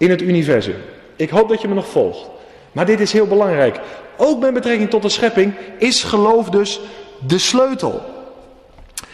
[0.01, 0.75] in het universum.
[1.15, 2.29] Ik hoop dat je me nog volgt.
[2.71, 3.79] Maar dit is heel belangrijk.
[4.17, 6.79] Ook met betrekking tot de schepping is geloof dus
[7.27, 8.01] de sleutel.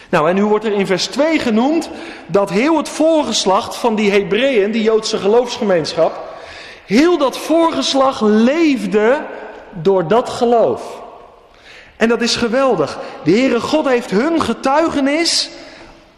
[0.09, 1.89] Nou, en nu wordt er in vers 2 genoemd
[2.27, 6.35] dat heel het voorgeslacht van die Hebreeën, die Joodse geloofsgemeenschap,
[6.85, 9.21] heel dat voorgeslacht leefde
[9.73, 11.01] door dat geloof.
[11.97, 12.99] En dat is geweldig.
[13.23, 15.49] De Heere God heeft hun getuigenis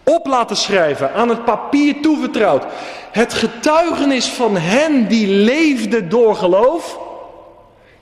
[0.10, 2.64] op laten schrijven, aan het papier toevertrouwd.
[3.12, 7.00] Het getuigenis van hen die leefden door geloof,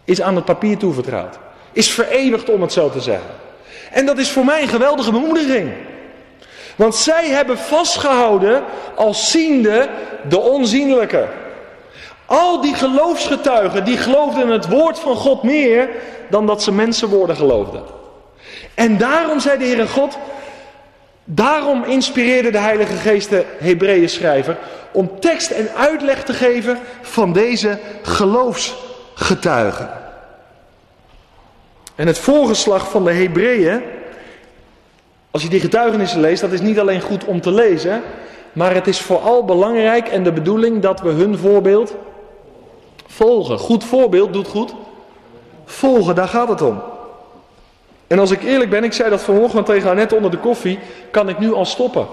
[0.06, 1.40] is aan het papier toevertrouwd.
[1.72, 3.30] Is verenigd om het zo te zeggen.
[3.92, 5.72] En dat is voor mij een geweldige bemoediging.
[6.76, 8.64] Want zij hebben vastgehouden
[8.96, 9.90] als ziende
[10.30, 11.28] de onzienlijke.
[12.26, 15.90] Al die geloofsgetuigen die geloofden het woord van God meer
[16.30, 17.84] dan dat ze mensenwoorden geloofden.
[18.74, 20.18] En daarom zei de Heere God,
[21.30, 24.58] daarom inspireerde de Heilige Geest de Hebreeën schrijver
[24.92, 29.90] om tekst en uitleg te geven van deze geloofsgetuigen.
[31.96, 33.82] En het voorgeslag van de Hebreeën,
[35.32, 38.02] als je die getuigenissen leest, dat is niet alleen goed om te lezen,
[38.54, 41.96] maar het is vooral belangrijk en de bedoeling dat we hun voorbeeld
[43.08, 43.58] volgen.
[43.58, 44.74] Goed voorbeeld doet goed.
[45.66, 46.82] Volgen, daar gaat het om.
[48.08, 50.80] En als ik eerlijk ben, ik zei dat vanmorgen tegen net onder de koffie,
[51.12, 52.08] kan ik nu al stoppen.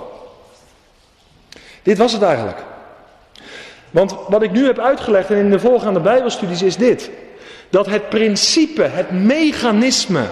[1.82, 2.58] Dit was het eigenlijk.
[3.90, 7.10] Want wat ik nu heb uitgelegd en in de voorgaande Bijbelstudies is dit.
[7.70, 10.24] Dat het principe, het mechanisme,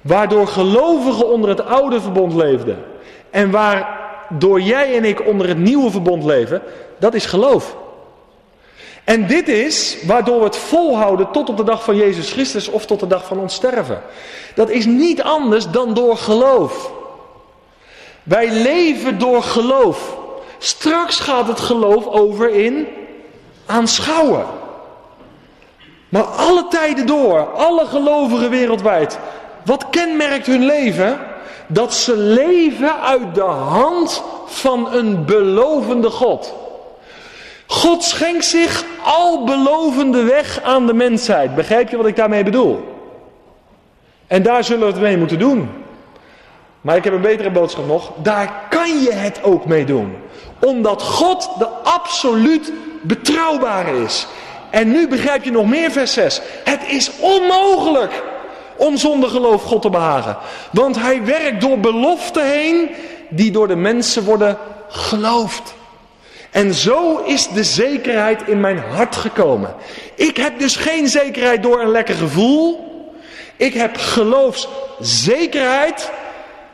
[0.00, 2.84] waardoor gelovigen onder het oude verbond leefden
[3.30, 6.62] en waardoor jij en ik onder het nieuwe verbond leven,
[6.98, 7.76] dat is geloof.
[9.04, 12.86] En dit is waardoor we het volhouden tot op de dag van Jezus Christus of
[12.86, 14.02] tot de dag van ons sterven.
[14.54, 16.90] Dat is niet anders dan door geloof.
[18.22, 20.16] Wij leven door geloof.
[20.58, 22.86] Straks gaat het geloof over in
[23.66, 24.46] aanschouwen.
[26.08, 29.18] Maar alle tijden door, alle gelovigen wereldwijd,
[29.64, 31.18] wat kenmerkt hun leven?
[31.66, 36.54] Dat ze leven uit de hand van een belovende God.
[37.74, 41.54] God schenkt zich al belovende weg aan de mensheid.
[41.54, 42.84] Begrijp je wat ik daarmee bedoel?
[44.26, 45.68] En daar zullen we het mee moeten doen.
[46.80, 48.12] Maar ik heb een betere boodschap nog.
[48.22, 50.16] Daar kan je het ook mee doen.
[50.60, 54.26] Omdat God de absoluut betrouwbare is.
[54.70, 56.40] En nu begrijp je nog meer vers 6.
[56.64, 58.22] Het is onmogelijk
[58.76, 60.36] om zonder geloof God te behagen.
[60.70, 62.90] Want hij werkt door beloften heen
[63.30, 64.58] die door de mensen worden
[64.88, 65.74] geloofd.
[66.54, 69.74] En zo is de zekerheid in mijn hart gekomen.
[70.14, 72.92] Ik heb dus geen zekerheid door een lekker gevoel.
[73.56, 76.10] Ik heb geloofszekerheid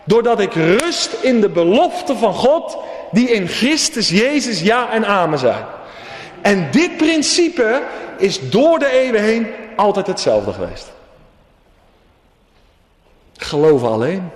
[0.04, 2.76] doordat ik rust in de belofte van God
[3.10, 5.64] die in Christus Jezus ja en amen zijn.
[6.42, 7.82] En dit principe
[8.18, 10.92] is door de eeuwen heen altijd hetzelfde geweest.
[13.36, 14.30] Geloven alleen.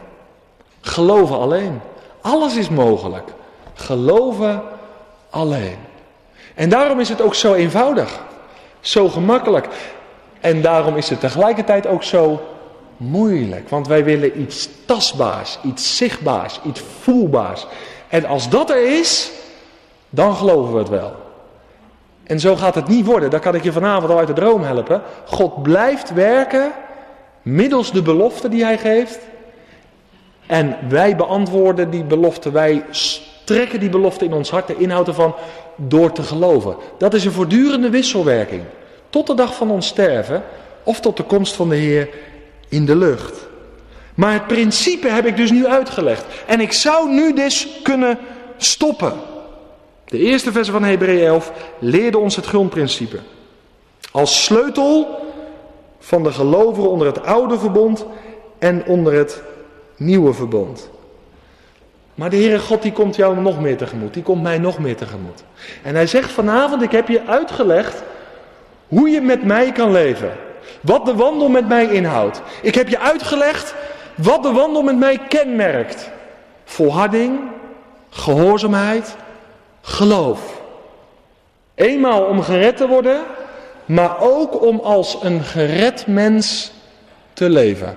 [0.80, 1.80] Geloven alleen.
[2.20, 3.28] Alles is mogelijk.
[3.74, 4.62] Geloven
[5.34, 5.76] alleen.
[6.54, 8.20] En daarom is het ook zo eenvoudig,
[8.80, 9.68] zo gemakkelijk.
[10.40, 12.42] En daarom is het tegelijkertijd ook zo
[12.96, 13.68] moeilijk.
[13.68, 17.66] Want wij willen iets tastbaars, iets zichtbaars, iets voelbaars.
[18.08, 19.30] En als dat er is,
[20.10, 21.12] dan geloven we het wel.
[22.24, 23.30] En zo gaat het niet worden.
[23.30, 25.02] Dan kan ik je vanavond al uit de droom helpen.
[25.26, 26.72] God blijft werken
[27.42, 29.18] middels de belofte die hij geeft.
[30.46, 32.50] En wij beantwoorden die belofte.
[32.50, 32.84] Wij
[33.44, 35.34] trekken die belofte in ons hart, de inhoud ervan,
[35.76, 36.76] door te geloven.
[36.98, 38.62] Dat is een voortdurende wisselwerking.
[39.10, 40.42] Tot de dag van ons sterven
[40.82, 42.08] of tot de komst van de Heer
[42.68, 43.46] in de lucht.
[44.14, 46.24] Maar het principe heb ik dus nu uitgelegd.
[46.46, 48.18] En ik zou nu dus kunnen
[48.56, 49.12] stoppen.
[50.04, 53.18] De eerste verse van Hebreeën 11 leerde ons het grondprincipe.
[54.10, 55.18] Als sleutel
[55.98, 58.06] van de gelovigen onder het oude verbond
[58.58, 59.42] en onder het
[59.96, 60.90] nieuwe verbond.
[62.14, 64.14] Maar de Heere God die komt jou nog meer tegemoet.
[64.14, 65.44] Die komt mij nog meer tegemoet.
[65.82, 68.02] En hij zegt vanavond, ik heb je uitgelegd
[68.88, 70.32] hoe je met mij kan leven.
[70.80, 72.42] Wat de wandel met mij inhoudt.
[72.62, 73.74] Ik heb je uitgelegd
[74.14, 76.10] wat de wandel met mij kenmerkt.
[76.64, 77.40] Volharding,
[78.10, 79.16] gehoorzaamheid,
[79.80, 80.62] geloof.
[81.74, 83.22] Eenmaal om gered te worden,
[83.84, 86.72] maar ook om als een gered mens
[87.32, 87.96] te leven.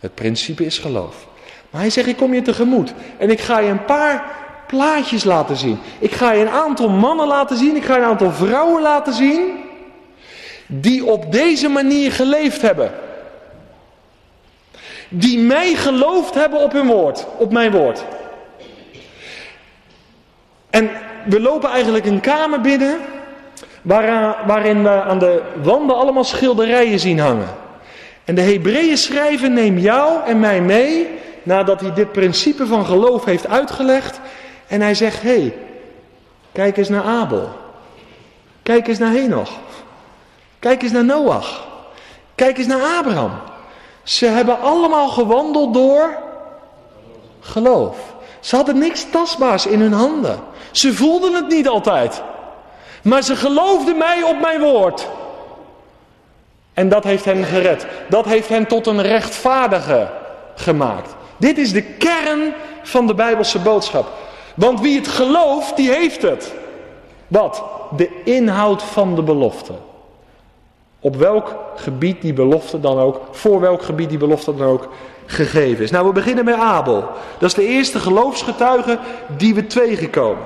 [0.00, 1.26] Het principe is geloof.
[1.70, 4.24] Maar hij zegt, ik kom je tegemoet en ik ga je een paar
[4.66, 5.78] plaatjes laten zien.
[5.98, 9.12] Ik ga je een aantal mannen laten zien, ik ga je een aantal vrouwen laten
[9.14, 9.64] zien
[10.66, 12.92] die op deze manier geleefd hebben.
[15.08, 18.04] Die mij geloofd hebben op hun woord, op mijn woord.
[20.70, 20.90] En
[21.24, 22.98] we lopen eigenlijk een kamer binnen
[24.46, 27.48] waarin we aan de wanden allemaal schilderijen zien hangen.
[28.24, 31.08] En de Hebreeën schrijven neem jou en mij mee
[31.46, 34.20] nadat hij dit principe van geloof heeft uitgelegd.
[34.66, 35.56] En hij zegt, hé, hey,
[36.52, 37.48] kijk eens naar Abel.
[38.62, 39.50] Kijk eens naar Henoch.
[40.58, 41.66] Kijk eens naar Noach.
[42.34, 43.30] Kijk eens naar Abraham.
[44.02, 46.18] Ze hebben allemaal gewandeld door
[47.40, 47.96] geloof.
[48.40, 50.40] Ze hadden niks tastbaars in hun handen.
[50.70, 52.22] Ze voelden het niet altijd.
[53.02, 55.08] Maar ze geloofden mij op mijn woord.
[56.74, 57.86] En dat heeft hen gered.
[58.08, 60.10] Dat heeft hen tot een rechtvaardige
[60.54, 61.14] gemaakt.
[61.36, 64.06] Dit is de kern van de Bijbelse boodschap.
[64.54, 66.54] Want wie het gelooft, die heeft het.
[67.28, 67.62] Wat?
[67.96, 69.72] De inhoud van de belofte.
[71.00, 74.88] Op welk gebied die belofte dan ook, voor welk gebied die belofte dan ook
[75.26, 75.90] gegeven is.
[75.90, 77.04] Nou, we beginnen met Abel.
[77.38, 78.98] Dat is de eerste geloofsgetuige
[79.36, 80.42] die we tegenkomen.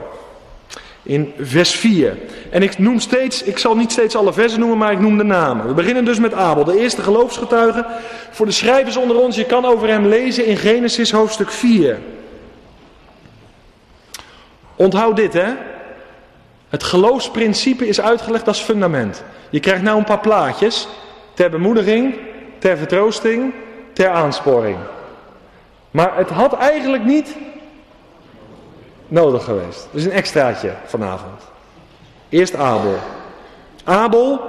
[1.10, 2.16] In vers 4.
[2.50, 5.24] En ik noem steeds, ik zal niet steeds alle versen noemen, maar ik noem de
[5.24, 5.66] namen.
[5.66, 7.86] We beginnen dus met Abel, de eerste geloofsgetuige.
[8.30, 11.98] Voor de schrijvers onder ons, je kan over hem lezen in Genesis hoofdstuk 4.
[14.76, 15.52] Onthoud dit hè.
[16.68, 19.24] Het geloofsprincipe is uitgelegd als fundament.
[19.50, 20.88] Je krijgt nou een paar plaatjes.
[21.34, 22.14] Ter bemoediging,
[22.58, 23.52] ter vertroosting,
[23.92, 24.76] ter aansporing.
[25.90, 27.36] Maar het had eigenlijk niet
[29.10, 29.88] nodig geweest.
[29.90, 31.42] Dus een extraatje vanavond.
[32.28, 32.98] Eerst Abel.
[33.84, 34.40] Abel,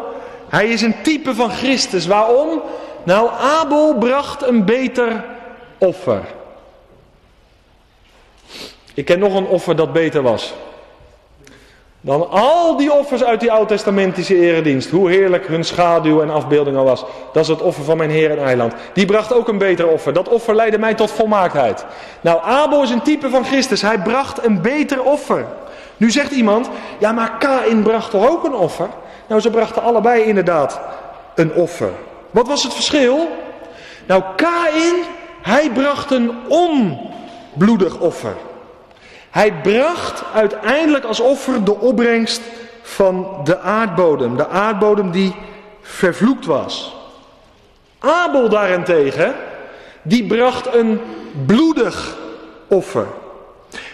[0.49, 2.05] hij is een type van Christus.
[2.05, 2.61] Waarom?
[3.03, 5.25] Nou, Abel bracht een beter
[5.77, 6.21] offer.
[8.93, 10.53] Ik ken nog een offer dat beter was.
[12.03, 14.89] Dan al die offers uit die oud-testamentische eredienst.
[14.89, 17.05] Hoe heerlijk hun schaduw en afbeelding al was.
[17.33, 18.73] Dat is het offer van mijn Heer en Eiland.
[18.93, 20.13] Die bracht ook een beter offer.
[20.13, 21.85] Dat offer leidde mij tot volmaaktheid.
[22.21, 23.81] Nou, Abel is een type van Christus.
[23.81, 25.45] Hij bracht een beter offer.
[25.97, 28.87] Nu zegt iemand, ja maar Kain bracht toch ook een offer?
[29.27, 30.81] Nou, ze brachten allebei inderdaad
[31.35, 31.91] een offer.
[32.31, 33.27] Wat was het verschil?
[34.05, 34.95] Nou, Kain,
[35.41, 38.35] hij bracht een onbloedig offer.
[39.31, 42.41] Hij bracht uiteindelijk als offer de opbrengst
[42.81, 44.37] van de aardbodem.
[44.37, 45.35] De aardbodem die
[45.81, 46.95] vervloekt was.
[47.99, 49.35] Abel daarentegen,
[50.01, 51.01] die bracht een
[51.45, 52.17] bloedig
[52.67, 53.07] offer.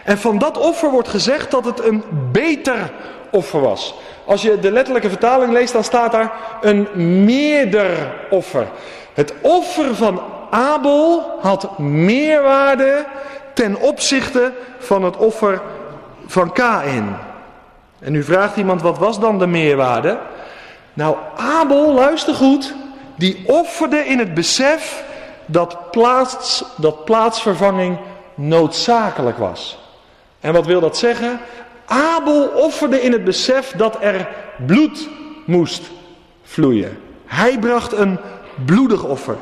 [0.03, 2.91] En van dat offer wordt gezegd dat het een beter
[3.31, 3.95] offer was.
[4.25, 6.87] Als je de letterlijke vertaling leest, dan staat daar een
[7.25, 8.67] meerder offer.
[9.13, 13.05] Het offer van Abel had meerwaarde
[13.57, 15.61] ten opzichte van het offer
[16.25, 17.15] van Kain.
[17.99, 20.19] En nu vraagt iemand, wat was dan de meerwaarde?
[20.93, 22.73] Nou, Abel, luister goed,
[23.15, 25.03] die offerde in het besef
[25.45, 27.97] dat, plaats, dat plaatsvervanging
[28.35, 29.79] noodzakelijk was.
[30.39, 31.39] En wat wil dat zeggen?
[31.85, 34.27] Abel offerde in het besef dat er
[34.65, 35.09] bloed
[35.45, 35.91] moest
[36.43, 36.99] vloeien.
[37.25, 38.19] Hij bracht een
[38.65, 39.35] bloedig offer.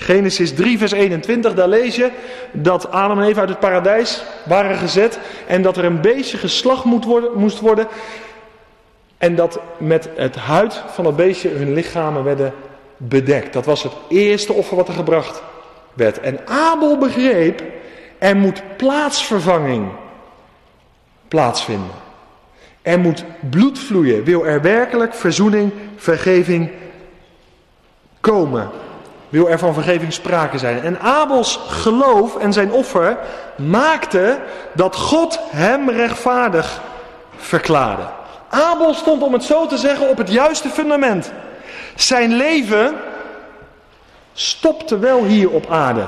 [0.00, 2.10] Genesis 3, vers 21, daar lees je
[2.52, 6.84] dat Adam en Eva uit het paradijs waren gezet en dat er een beestje geslacht
[6.84, 7.86] moet worden, moest worden.
[9.18, 12.52] En dat met het huid van het beestje hun lichamen werden
[12.96, 13.52] bedekt.
[13.52, 15.42] Dat was het eerste offer wat er gebracht
[15.94, 16.20] werd.
[16.20, 17.62] En Abel begreep,
[18.18, 19.88] er moet plaatsvervanging
[21.28, 21.90] plaatsvinden.
[22.82, 24.24] Er moet bloed vloeien.
[24.24, 26.70] Wil er werkelijk verzoening, vergeving
[28.20, 28.70] komen?
[29.30, 30.82] Wil er van vergeving sprake zijn.
[30.82, 33.18] En Abels geloof en zijn offer
[33.56, 34.38] maakte
[34.72, 36.80] dat God hem rechtvaardig
[37.36, 38.02] verklaarde.
[38.48, 41.32] Abel stond, om het zo te zeggen, op het juiste fundament.
[41.94, 42.94] Zijn leven
[44.32, 46.04] stopte wel hier op aarde.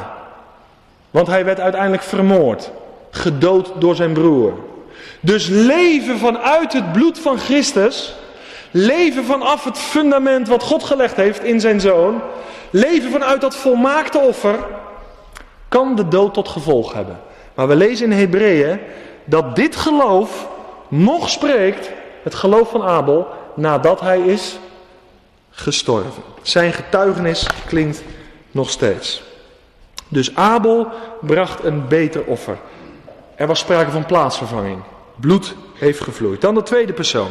[1.10, 2.70] Want hij werd uiteindelijk vermoord,
[3.10, 4.52] gedood door zijn broer.
[5.20, 8.14] Dus leven vanuit het bloed van Christus,
[8.72, 12.22] leven vanaf het fundament wat God gelegd heeft in zijn zoon,
[12.72, 14.58] Leven vanuit dat volmaakte offer
[15.68, 17.20] kan de dood tot gevolg hebben.
[17.54, 18.80] Maar we lezen in Hebreeën
[19.24, 20.48] dat dit geloof
[20.88, 21.90] nog spreekt,
[22.22, 24.58] het geloof van Abel, nadat hij is
[25.50, 26.22] gestorven.
[26.42, 28.02] Zijn getuigenis klinkt
[28.50, 29.22] nog steeds.
[30.08, 30.88] Dus Abel
[31.20, 32.58] bracht een beter offer.
[33.34, 34.82] Er was sprake van plaatsvervanging.
[35.16, 36.40] Bloed heeft gevloeid.
[36.40, 37.30] Dan de tweede persoon.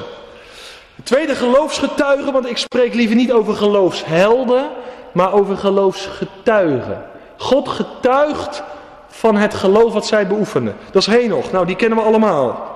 [1.02, 4.70] De tweede geloofsgetuige, want ik spreek liever niet over geloofshelden,
[5.12, 7.06] maar over geloofsgetuigen.
[7.38, 8.64] God getuigt
[9.08, 10.76] van het geloof wat zij beoefenen.
[10.92, 11.52] Dat is Henoch.
[11.52, 12.76] Nou, die kennen we allemaal.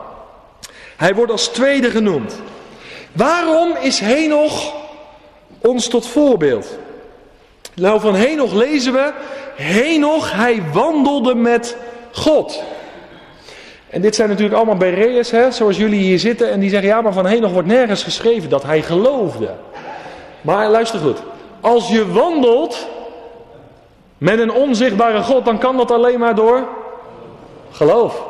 [0.98, 2.40] Hij wordt als tweede genoemd.
[3.12, 4.74] Waarom is Henoch
[5.62, 6.78] ons tot voorbeeld?
[7.74, 9.14] Nou, van Henoch lezen we,
[9.56, 11.78] Henoch, hij wandelde met
[12.12, 12.64] God.
[13.96, 16.52] En dit zijn natuurlijk allemaal Bereërs, hè, zoals jullie hier zitten.
[16.52, 19.50] En die zeggen, ja, maar van Henoch wordt nergens geschreven dat hij geloofde.
[20.42, 21.18] Maar luister goed.
[21.62, 22.88] Als je wandelt
[24.18, 26.68] met een onzichtbare God, dan kan dat alleen maar door
[27.72, 28.24] geloof.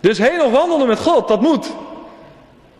[0.00, 1.70] Dus Henoch wandelde met God, dat moet.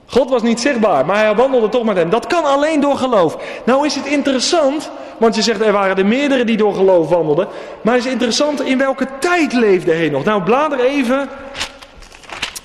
[0.07, 2.11] God was niet zichtbaar, maar hij wandelde toch met hem.
[2.11, 3.37] Dat kan alleen door geloof.
[3.65, 7.49] Nou is het interessant, want je zegt er waren er meerdere die door geloof wandelden.
[7.83, 10.25] Maar het is interessant in welke tijd leefde Henoch.
[10.25, 11.29] Nou blader even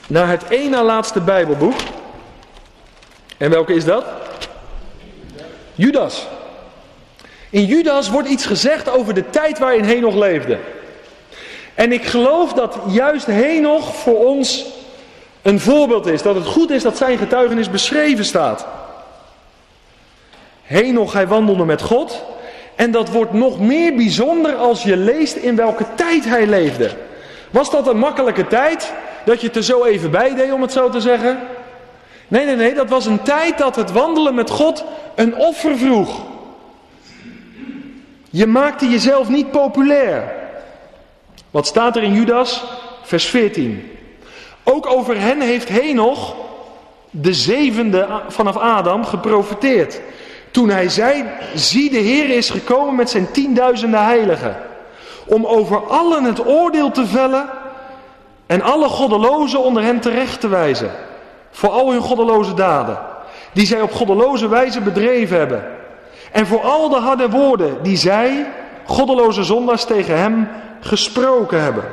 [0.07, 1.75] naar het één na laatste Bijbelboek.
[3.37, 4.05] En welke is dat?
[5.75, 6.27] Judas.
[7.49, 10.57] In Judas wordt iets gezegd over de tijd waarin Henoch leefde.
[11.75, 14.65] En ik geloof dat juist Henoch voor ons
[15.41, 16.21] een voorbeeld is.
[16.21, 18.67] Dat het goed is dat zijn getuigenis beschreven staat.
[20.63, 22.23] Henoch, hij wandelde met God.
[22.75, 26.91] En dat wordt nog meer bijzonder als je leest in welke tijd hij leefde.
[27.51, 28.93] Was dat een makkelijke tijd?
[29.25, 31.39] Dat je het er zo even bij deed, om het zo te zeggen?
[32.27, 32.73] Nee, nee, nee.
[32.73, 34.83] Dat was een tijd dat het wandelen met God
[35.15, 36.21] een offer vroeg.
[38.29, 40.31] Je maakte jezelf niet populair.
[41.51, 42.63] Wat staat er in Judas?
[43.01, 43.98] Vers 14.
[44.71, 46.35] Ook over hen heeft Henoch,
[47.09, 50.01] de zevende vanaf Adam, geprofiteerd.
[50.51, 54.57] Toen hij zei, zie de Heer is gekomen met zijn tienduizenden heiligen.
[55.25, 57.49] Om over allen het oordeel te vellen
[58.45, 60.91] en alle goddelozen onder hen terecht te wijzen.
[61.51, 62.99] Voor al hun goddeloze daden.
[63.53, 65.63] Die zij op goddeloze wijze bedreven hebben.
[66.31, 68.47] En voor al de harde woorden die zij,
[68.85, 70.47] goddeloze zondaars, tegen hem
[70.79, 71.83] gesproken hebben.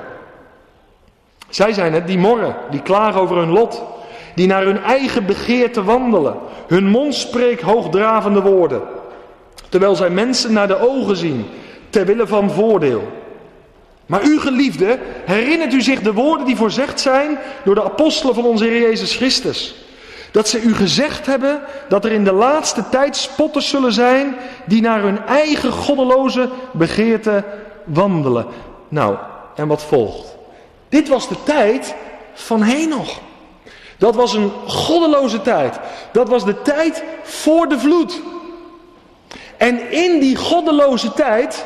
[1.56, 3.82] Zij zijn het die morren, die klagen over hun lot,
[4.34, 6.36] die naar hun eigen begeerte wandelen.
[6.66, 8.82] Hun mond spreekt hoogdravende woorden,
[9.68, 11.46] terwijl zij mensen naar de ogen zien,
[11.90, 13.02] ter wille van voordeel.
[14.06, 18.44] Maar u geliefde, herinnert u zich de woorden die voorzegd zijn door de apostelen van
[18.44, 19.74] onze Heer Jezus Christus.
[20.30, 24.36] Dat ze u gezegd hebben dat er in de laatste tijd spotters zullen zijn
[24.66, 27.44] die naar hun eigen goddeloze begeerte
[27.84, 28.46] wandelen.
[28.88, 29.16] Nou,
[29.54, 30.35] en wat volgt?
[30.88, 31.94] Dit was de tijd
[32.34, 33.20] van Henoch.
[33.98, 35.78] Dat was een goddeloze tijd.
[36.12, 38.20] Dat was de tijd voor de vloed.
[39.56, 41.64] En in die goddeloze tijd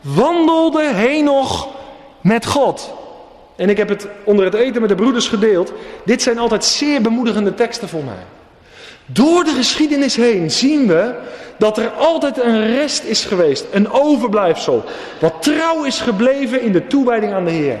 [0.00, 1.68] wandelde Henoch
[2.20, 2.92] met God.
[3.56, 5.72] En ik heb het onder het eten met de broeders gedeeld.
[6.04, 8.24] Dit zijn altijd zeer bemoedigende teksten voor mij.
[9.06, 11.14] Door de geschiedenis heen zien we
[11.56, 14.84] dat er altijd een rest is geweest, een overblijfsel,
[15.20, 17.78] wat trouw is gebleven in de toewijding aan de Heer.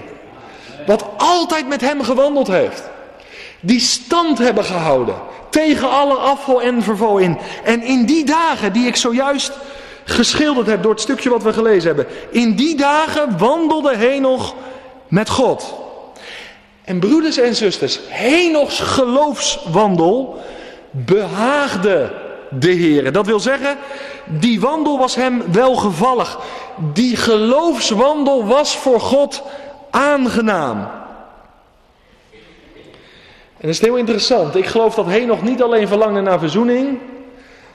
[0.88, 2.82] Wat altijd met Hem gewandeld heeft.
[3.60, 5.14] Die stand hebben gehouden
[5.50, 7.38] tegen alle afval en verval in.
[7.64, 9.52] En in die dagen die ik zojuist
[10.04, 12.06] geschilderd heb door het stukje wat we gelezen hebben.
[12.30, 14.54] In die dagen wandelde Henoch
[15.08, 15.74] met God.
[16.84, 20.40] En broeders en zusters, Henochs geloofswandel
[20.90, 22.12] behaagde
[22.50, 23.12] de Heer.
[23.12, 23.76] Dat wil zeggen,
[24.24, 26.38] die wandel was hem welgevallig.
[26.92, 29.42] Die geloofswandel was voor God
[29.90, 30.78] aangenaam.
[33.58, 34.56] En dat is heel interessant.
[34.56, 36.98] Ik geloof dat Henoch niet alleen verlangde naar verzoening,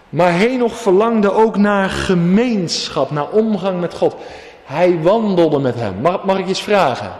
[0.10, 4.16] maar Henoch verlangde ook naar gemeenschap, naar omgang met God.
[4.64, 6.02] Hij wandelde met hem.
[6.02, 7.12] Mag, mag ik iets vragen?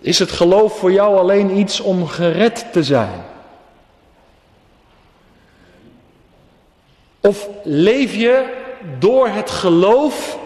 [0.00, 3.24] Is het geloof voor jou alleen iets om gered te zijn?
[7.20, 8.58] Of leef je
[8.98, 10.38] door het geloof,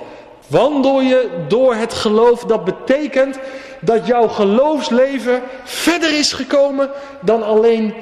[0.47, 3.39] wandel je door het geloof, dat betekent
[3.81, 6.91] dat jouw geloofsleven verder is gekomen
[7.21, 7.95] dan alleen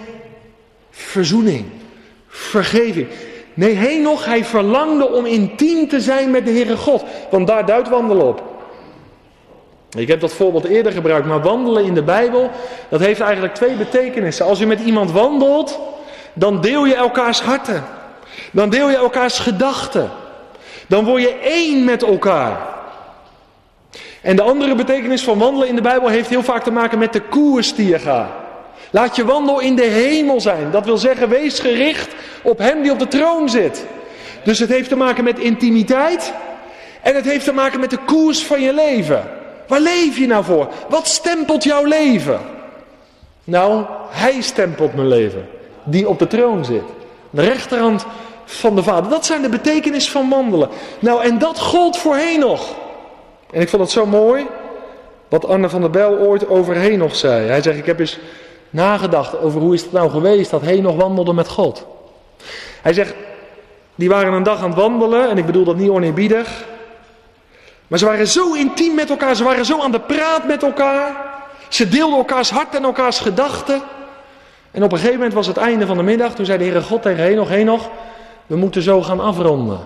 [0.90, 1.64] verzoening,
[2.28, 3.08] vergeving.
[3.54, 7.88] Nee, Henoch, hij verlangde om intiem te zijn met de Heere God, want daar duidt
[7.88, 8.42] wandelen op.
[9.96, 12.50] Ik heb dat voorbeeld eerder gebruikt, maar wandelen in de Bijbel,
[12.88, 14.46] dat heeft eigenlijk twee betekenissen.
[14.46, 15.80] Als je met iemand wandelt,
[16.32, 17.84] dan deel je elkaars harten.
[18.52, 20.10] Dan deel je elkaars gedachten.
[20.86, 22.56] Dan word je één met elkaar.
[24.20, 27.12] En de andere betekenis van wandelen in de Bijbel heeft heel vaak te maken met
[27.12, 28.30] de koers die je gaat.
[28.90, 30.70] Laat je wandel in de hemel zijn.
[30.70, 33.86] Dat wil zeggen, wees gericht op Hem die op de troon zit.
[34.44, 36.32] Dus het heeft te maken met intimiteit.
[37.02, 39.30] En het heeft te maken met de koers van je leven.
[39.66, 40.68] Waar leef je nou voor?
[40.88, 42.40] Wat stempelt jouw leven?
[43.44, 45.48] Nou, Hij stempelt mijn leven.
[45.84, 46.82] die op de troon zit.
[47.30, 48.06] De rechterhand
[48.52, 49.10] van de Vader.
[49.10, 50.68] Dat zijn de betekenis van wandelen.
[50.98, 52.74] Nou, en dat gold voor Henoch.
[53.50, 54.46] En ik vond het zo mooi
[55.28, 57.46] wat Anne van der Bel ooit over Henoch zei.
[57.48, 58.18] Hij zegt, ik heb eens
[58.70, 61.86] nagedacht over hoe is het nou geweest dat Henoch wandelde met God.
[62.82, 63.14] Hij zegt,
[63.94, 66.64] die waren een dag aan het wandelen, en ik bedoel dat niet oneerbiedig.
[67.88, 71.16] Maar ze waren zo intiem met elkaar, ze waren zo aan de praat met elkaar.
[71.68, 73.82] Ze deelden elkaars hart en elkaars gedachten.
[74.70, 76.82] En op een gegeven moment was het einde van de middag, toen zei de Heere
[76.82, 77.90] God tegen Henoch, Henoch,
[78.46, 79.78] we moeten zo gaan afronden.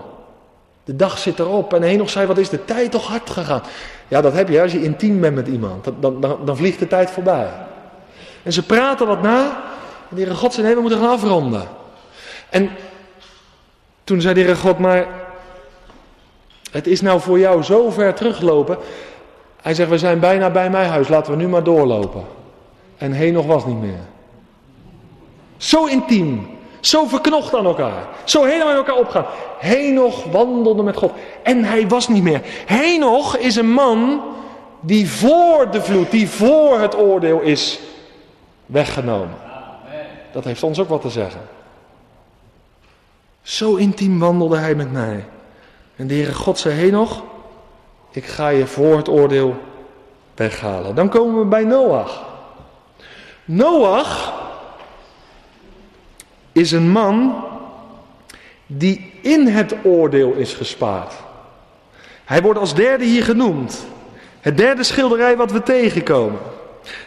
[0.84, 1.74] De dag zit erop.
[1.74, 3.62] En Henoch zei, wat is de tijd toch hard gegaan.
[4.08, 5.84] Ja, dat heb je als je intiem bent met iemand.
[6.00, 7.48] Dan, dan, dan vliegt de tijd voorbij.
[8.42, 9.44] En ze praten wat na.
[10.08, 11.68] En de Heere God zei, nee, we moeten gaan afronden.
[12.48, 12.70] En
[14.04, 15.06] toen zei de Heere God, maar
[16.70, 18.78] het is nou voor jou zo ver teruglopen.
[19.62, 22.24] Hij zegt, we zijn bijna bij mijn huis, laten we nu maar doorlopen.
[22.96, 24.00] En Henoch was niet meer.
[25.56, 26.55] Zo intiem.
[26.86, 28.06] Zo verknocht aan elkaar.
[28.24, 29.26] Zo helemaal in elkaar opgaan.
[29.58, 31.12] Henoch wandelde met God.
[31.42, 32.40] En hij was niet meer.
[32.66, 34.22] Henoch is een man
[34.80, 37.80] die voor de vloed, die voor het oordeel is
[38.66, 39.36] weggenomen.
[40.32, 41.40] Dat heeft ons ook wat te zeggen.
[43.42, 45.24] Zo intiem wandelde hij met mij.
[45.96, 47.22] En de Heere God zei, Henoch,
[48.10, 49.54] ik ga je voor het oordeel
[50.34, 50.94] weghalen.
[50.94, 52.24] Dan komen we bij Noach.
[53.44, 54.35] Noach
[56.56, 57.44] is een man
[58.66, 61.12] die in het oordeel is gespaard.
[62.24, 63.86] Hij wordt als derde hier genoemd.
[64.40, 66.40] Het derde schilderij wat we tegenkomen.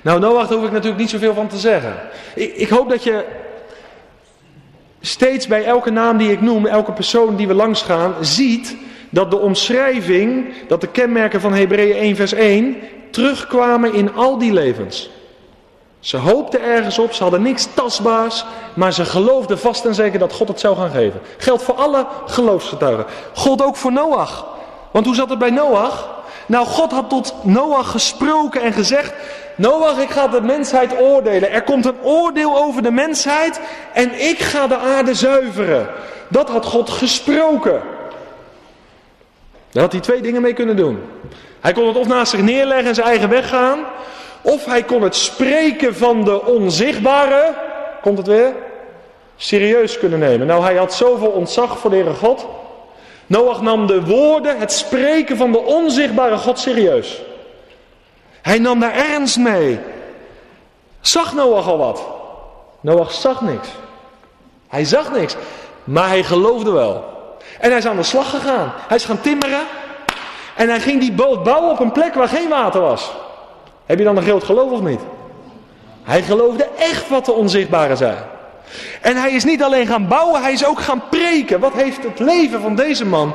[0.02, 1.96] Nou, Noach hoef ik natuurlijk niet zoveel van te zeggen.
[2.36, 3.26] Ik, ik hoop dat je
[5.02, 8.76] steeds bij elke naam die ik noem, elke persoon die we langs gaan, ziet
[9.10, 12.78] dat de omschrijving, dat de kenmerken van Hebreeën 1 vers 1
[13.12, 15.10] terugkwamen in al die levens.
[16.00, 20.34] Ze hoopten ergens op, ze hadden niks tastbaars, maar ze geloofden vast en zeker dat
[20.34, 21.22] God het zou gaan geven.
[21.38, 23.06] Geldt voor alle geloofsgetuigen.
[23.34, 24.46] God ook voor Noach.
[24.92, 26.18] Want hoe zat het bij Noach?
[26.46, 29.14] Nou, God had tot Noach gesproken en gezegd:
[29.56, 31.52] Noach, ik ga de mensheid oordelen.
[31.52, 33.60] Er komt een oordeel over de mensheid
[33.94, 35.90] en ik ga de aarde zuiveren.
[36.28, 37.82] Dat had God gesproken.
[39.72, 41.00] Daar had hij twee dingen mee kunnen doen.
[41.60, 43.80] Hij kon het of naast zich neerleggen en zijn eigen weg gaan.
[44.42, 47.54] Of hij kon het spreken van de onzichtbare,
[48.02, 48.54] komt het weer,
[49.36, 50.48] serieus kunnen nemen.
[50.48, 52.46] Nou, hij had zoveel ontzag voor de Heere God.
[53.28, 57.22] Noach nam de woorden, het spreken van de onzichtbare God serieus.
[58.42, 59.80] Hij nam daar ernst mee.
[61.02, 62.04] Zag Noach al wat?
[62.82, 63.68] Noach zag niks.
[64.68, 65.36] Hij zag niks,
[65.84, 67.04] maar hij geloofde wel.
[67.60, 68.74] En hij is aan de slag gegaan.
[68.88, 69.62] Hij is gaan timmeren.
[70.56, 73.12] En hij ging die boot bouwen op een plek waar geen water was.
[73.90, 75.00] Heb je dan een groot geloof of niet?
[76.04, 78.16] Hij geloofde echt wat de onzichtbare zei.
[79.02, 81.60] En hij is niet alleen gaan bouwen, hij is ook gaan preken.
[81.60, 83.34] Wat heeft het leven van deze man?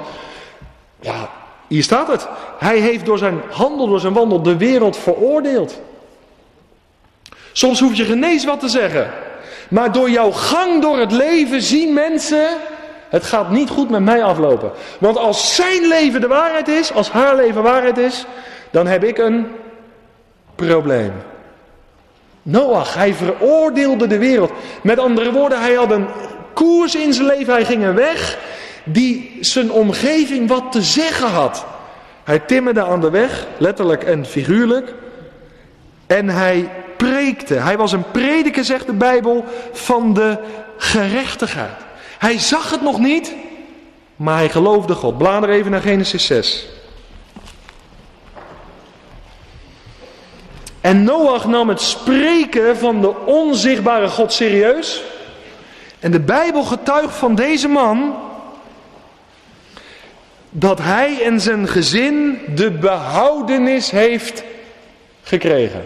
[1.00, 1.28] Ja,
[1.66, 2.28] hier staat het.
[2.58, 5.80] Hij heeft door zijn handel, door zijn wandel de wereld veroordeeld.
[7.52, 9.10] Soms hoef je genees wat te zeggen.
[9.70, 12.46] Maar door jouw gang door het leven zien mensen,
[13.08, 14.70] het gaat niet goed met mij aflopen.
[14.98, 18.24] Want als zijn leven de waarheid is, als haar leven waarheid is,
[18.70, 19.46] dan heb ik een
[20.54, 21.12] probleem.
[22.42, 24.52] Noach, hij veroordeelde de wereld.
[24.82, 26.06] Met andere woorden, hij had een
[26.54, 28.38] koers in zijn leven, hij ging een weg
[28.84, 31.66] die zijn omgeving wat te zeggen had.
[32.24, 34.94] Hij timmerde aan de weg, letterlijk en figuurlijk.
[36.06, 37.54] En hij preekte.
[37.54, 40.38] Hij was een prediker, zegt de Bijbel, van de
[40.76, 41.76] gerechtigheid.
[42.18, 43.34] Hij zag het nog niet,
[44.16, 45.18] maar hij geloofde God.
[45.18, 46.68] Blader even naar Genesis 6.
[50.84, 55.02] En Noach nam het spreken van de onzichtbare God serieus.
[56.00, 58.16] En de Bijbel getuigt van deze man
[60.50, 64.44] dat hij en zijn gezin de behoudenis heeft
[65.22, 65.84] gekregen.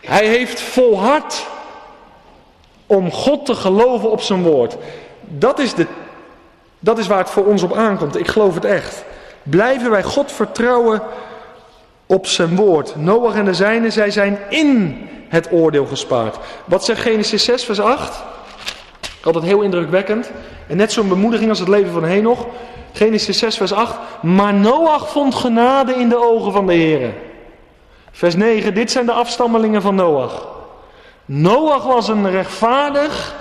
[0.00, 1.46] Hij heeft volhard
[2.86, 4.76] om God te geloven op zijn woord.
[5.20, 5.86] Dat is, de,
[6.78, 8.18] dat is waar het voor ons op aankomt.
[8.18, 9.04] Ik geloof het echt.
[9.42, 11.02] Blijven wij God vertrouwen
[12.06, 12.96] op zijn woord.
[12.96, 14.98] Noach en de zijnen, zij zijn in
[15.28, 16.38] het oordeel gespaard.
[16.64, 18.22] Wat zegt Genesis 6 vers 8?
[19.22, 20.30] Altijd heel indrukwekkend.
[20.66, 22.46] En net zo'n bemoediging als het leven van Henoch.
[22.92, 23.96] Genesis 6 vers 8.
[24.22, 27.14] Maar Noach vond genade in de ogen van de Heer.
[28.10, 28.74] Vers 9.
[28.74, 30.46] Dit zijn de afstammelingen van Noach.
[31.24, 33.34] Noach was een rechtvaardig,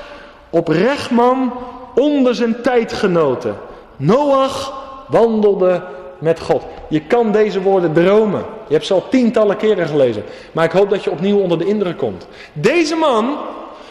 [0.49, 1.53] oprecht man
[1.95, 3.57] onder zijn tijdgenoten.
[3.97, 4.74] Noach
[5.07, 5.84] wandelde
[6.24, 6.63] met God.
[6.88, 8.45] Je kan deze woorden dromen.
[8.67, 10.24] Je hebt ze al tientallen keren gelezen.
[10.51, 12.28] Maar ik hoop dat je opnieuw onder de indruk komt.
[12.53, 13.38] Deze man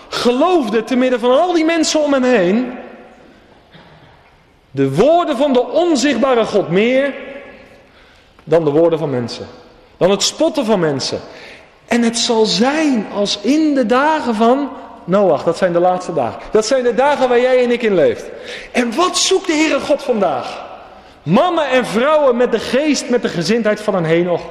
[0.08, 2.72] geloofde te midden van al die mensen om hem heen
[4.70, 7.14] de woorden van de onzichtbare God meer
[8.44, 9.46] dan de woorden van mensen.
[9.96, 11.20] Dan het spotten van mensen.
[11.86, 14.70] En het zal zijn als in de dagen van
[15.04, 15.44] Noach.
[15.44, 16.40] Dat zijn de laatste dagen.
[16.52, 18.24] Dat zijn de dagen waar jij en ik in leeft.
[18.72, 20.71] En wat zoekt de Heere God vandaag?
[21.22, 24.42] Mannen en vrouwen met de geest, met de gezindheid van een Henoch.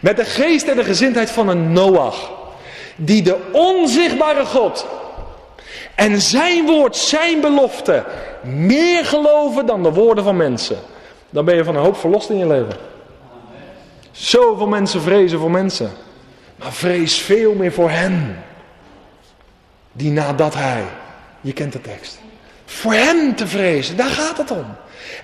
[0.00, 2.30] Met de geest en de gezindheid van een Noach.
[2.96, 4.86] Die de onzichtbare God
[5.94, 8.04] en zijn woord, zijn belofte,
[8.42, 10.78] meer geloven dan de woorden van mensen.
[11.30, 12.76] Dan ben je van een hoop verlost in je leven.
[14.10, 15.90] Zoveel mensen vrezen voor mensen.
[16.56, 18.42] Maar vrees veel meer voor hen.
[19.92, 20.84] Die nadat hij,
[21.40, 22.18] je kent de tekst,
[22.64, 24.66] voor hem te vrezen, daar gaat het om.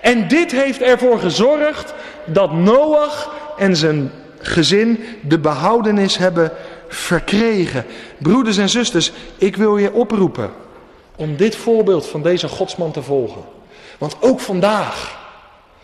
[0.00, 6.52] En dit heeft ervoor gezorgd dat Noach en zijn gezin de behoudenis hebben
[6.88, 7.84] verkregen.
[8.18, 10.50] Broeders en zusters, ik wil je oproepen
[11.16, 13.42] om dit voorbeeld van deze godsman te volgen.
[13.98, 15.18] Want ook vandaag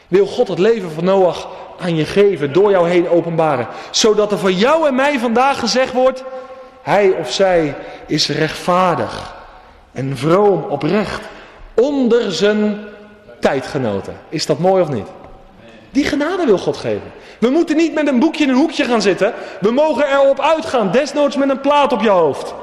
[0.09, 3.69] wil God het leven van Noach aan je geven, door jou heen openbaren.
[3.91, 6.25] Zodat er voor jou en mij vandaag gezegd wordt,
[6.83, 7.77] hij of zij
[8.07, 9.35] is rechtvaardig
[9.93, 11.21] en vroom, oprecht,
[11.75, 12.79] onder zijn
[14.29, 15.07] Is dat mooi of niet?
[15.91, 17.13] Die genade wil God geven.
[17.39, 19.33] We moeten niet met een boekje in een hoekje gaan zitten.
[19.61, 22.55] We mogen erop uitgaan, desnoods met een plaat op je hoofd.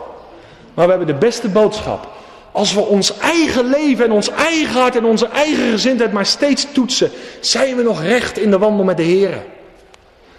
[0.73, 2.07] Maar we hebben de beste boodschap.
[2.51, 6.67] Als we ons eigen leven en ons eigen hart en onze eigen gezindheid maar steeds
[6.71, 9.43] toetsen, zijn we nog recht in de wandel met de Heer.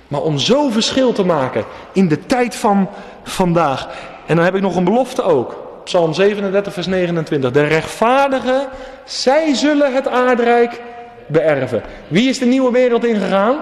[0.09, 2.88] Maar om zo verschil te maken in de tijd van
[3.22, 3.88] vandaag.
[4.26, 5.61] En dan heb ik nog een belofte ook.
[5.85, 7.51] Psalm 37, vers 29.
[7.51, 8.68] De rechtvaardigen,
[9.05, 10.80] zij zullen het aardrijk
[11.26, 11.83] beërven.
[12.09, 13.61] Wie is de nieuwe wereld ingegaan?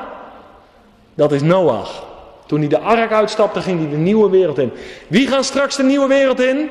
[1.15, 2.09] Dat is Noach.
[2.47, 4.73] Toen hij de ark uitstapte, ging hij de nieuwe wereld in.
[5.09, 6.69] Wie gaan straks de nieuwe wereld in?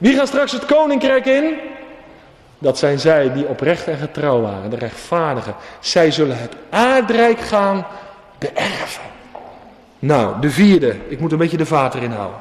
[0.00, 1.54] Wie gaat straks het koninkrijk in?
[2.58, 5.54] Dat zijn zij die oprecht en getrouw waren, de rechtvaardigen.
[5.80, 7.86] Zij zullen het aardrijk gaan
[8.38, 9.02] beërven.
[9.98, 10.96] Nou, de vierde.
[11.08, 12.38] Ik moet een beetje de vader inhouden.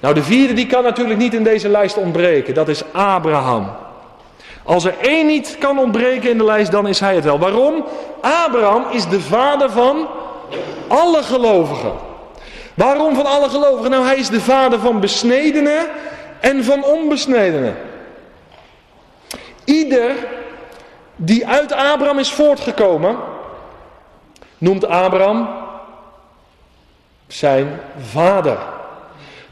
[0.00, 2.54] Nou, de vierde die kan natuurlijk niet in deze lijst ontbreken.
[2.54, 3.70] Dat is Abraham.
[4.64, 7.38] Als er één niet kan ontbreken in de lijst, dan is hij het wel.
[7.38, 7.84] Waarom?
[8.20, 10.08] Abraham is de vader van
[10.88, 11.92] alle gelovigen.
[12.74, 13.90] Waarom van alle gelovigen?
[13.90, 15.86] Nou, hij is de vader van besnedenen
[16.40, 17.76] en van onbesnedenen.
[19.64, 20.10] Ieder
[21.16, 23.16] die uit Abraham is voortgekomen,
[24.58, 25.48] noemt Abraham
[27.26, 28.58] zijn vader.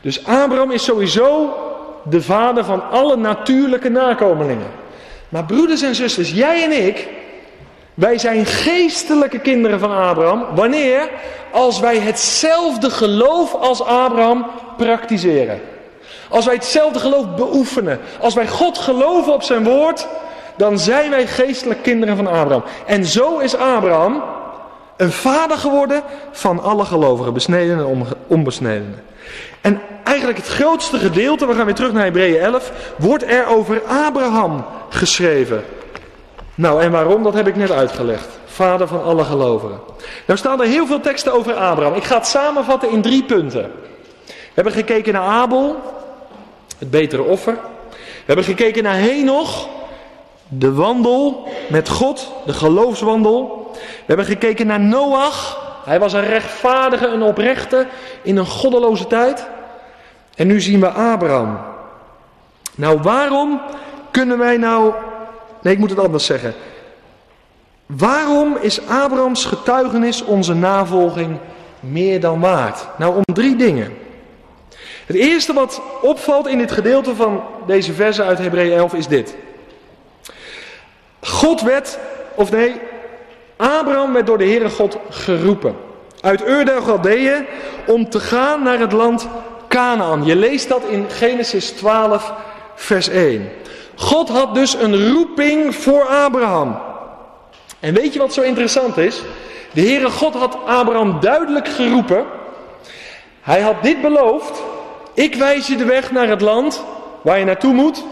[0.01, 1.55] Dus Abraham is sowieso
[2.03, 4.71] de vader van alle natuurlijke nakomelingen.
[5.29, 7.09] Maar broeders en zusters, jij en ik,
[7.95, 10.47] wij zijn geestelijke kinderen van Abraham.
[10.55, 11.11] Wanneer?
[11.51, 14.47] Als wij hetzelfde geloof als Abraham
[14.77, 15.61] praktiseren.
[16.29, 20.07] Als wij hetzelfde geloof beoefenen, als wij God geloven op zijn woord,
[20.57, 22.63] dan zijn wij geestelijk kinderen van Abraham.
[22.87, 24.23] En zo is Abraham
[24.99, 29.03] een vader geworden van alle gelovigen, besneden en onbesnedenen.
[29.61, 33.83] En eigenlijk het grootste gedeelte, we gaan weer terug naar Hebreeën 11, wordt er over
[33.83, 35.65] Abraham geschreven.
[36.55, 38.27] Nou, en waarom, dat heb ik net uitgelegd.
[38.47, 39.81] Vader van alle gelovigen.
[40.27, 41.95] Nou staan er heel veel teksten over Abraham.
[41.95, 43.71] Ik ga het samenvatten in drie punten.
[44.27, 45.77] We hebben gekeken naar Abel,
[46.79, 47.59] het betere offer.
[47.91, 49.69] We hebben gekeken naar Henoch,
[50.49, 53.71] de wandel met God, de geloofswandel.
[53.73, 55.67] We hebben gekeken naar Noach.
[55.85, 57.87] Hij was een rechtvaardige, een oprechte
[58.23, 59.47] in een goddeloze tijd.
[60.37, 61.59] En nu zien we Abraham.
[62.75, 63.61] Nou, waarom
[64.11, 64.93] kunnen wij nou.
[65.63, 66.55] Nee, ik moet het anders zeggen.
[67.87, 71.39] Waarom is Abrahams getuigenis onze navolging
[71.81, 72.87] meer dan waard?
[72.99, 73.97] Nou, om drie dingen.
[75.07, 79.37] Het eerste wat opvalt in dit gedeelte van deze versen uit Hebreeën 11 is dit.
[81.21, 81.99] God werd,
[82.35, 82.81] of nee,
[83.57, 85.77] Abraham werd door de Heere God geroepen.
[86.21, 87.47] Uit Ur der Galdeeën
[87.87, 89.29] om te gaan naar het land
[89.69, 90.25] Canaan.
[90.25, 92.33] Je leest dat in Genesis 12
[92.75, 93.51] vers 1.
[93.95, 96.79] God had dus een roeping voor Abraham.
[97.81, 99.23] En weet je wat zo interessant is?
[99.73, 102.25] De Heere God had Abraham duidelijk geroepen.
[103.41, 104.63] Hij had dit beloofd
[105.19, 106.85] ik wijs je de weg naar het land
[107.23, 108.05] waar je naartoe moet.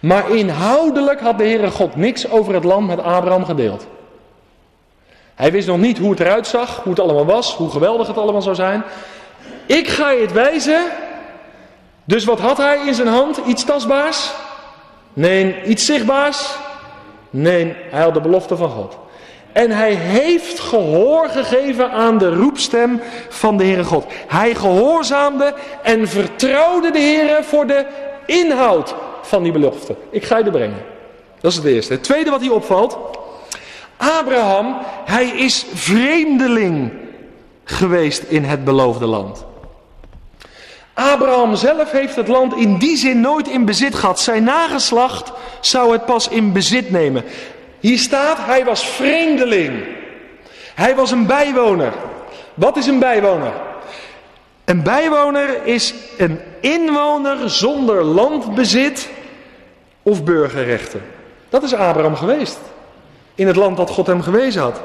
[0.00, 3.86] Maar inhoudelijk had de Heere God niks over het land met Abraham gedeeld.
[5.34, 8.18] Hij wist nog niet hoe het eruit zag, hoe het allemaal was, hoe geweldig het
[8.18, 8.82] allemaal zou zijn.
[9.66, 10.82] Ik ga je het wijzen.
[12.04, 13.40] Dus wat had hij in zijn hand?
[13.46, 14.30] Iets tastbaars?
[15.12, 16.56] Nee, iets zichtbaars?
[17.30, 18.96] Nee, hij had de belofte van God.
[19.52, 24.04] En hij heeft gehoor gegeven aan de roepstem van de Heere God.
[24.26, 27.86] Hij gehoorzaamde en vertrouwde de Heere voor de
[28.26, 28.94] inhoud
[29.28, 29.96] van die belofte.
[30.10, 30.84] Ik ga je er brengen.
[31.40, 31.92] Dat is het eerste.
[31.92, 32.98] Het tweede wat hier opvalt.
[33.96, 36.92] Abraham, hij is vreemdeling
[37.64, 39.44] geweest in het beloofde land.
[40.94, 44.20] Abraham zelf heeft het land in die zin nooit in bezit gehad.
[44.20, 47.24] Zijn nageslacht zou het pas in bezit nemen.
[47.80, 49.84] Hier staat, hij was vreemdeling.
[50.74, 51.92] Hij was een bijwoner.
[52.54, 53.52] Wat is een bijwoner?
[54.64, 59.08] Een bijwoner is een inwoner zonder landbezit
[60.08, 61.02] of burgerrechten.
[61.48, 62.58] Dat is Abraham geweest.
[63.34, 64.80] In het land dat God hem gewezen had.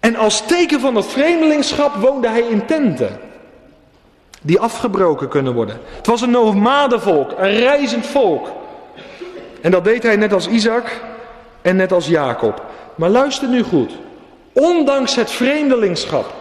[0.00, 3.20] En als teken van het vreemdelingschap woonde hij in tenten.
[4.42, 5.80] Die afgebroken kunnen worden.
[5.96, 8.48] Het was een nomadenvolk, een reizend volk.
[9.60, 11.00] En dat deed hij net als Isaac
[11.62, 12.64] en net als Jacob.
[12.94, 13.92] Maar luister nu goed.
[14.52, 16.32] Ondanks het vreemdelingschap,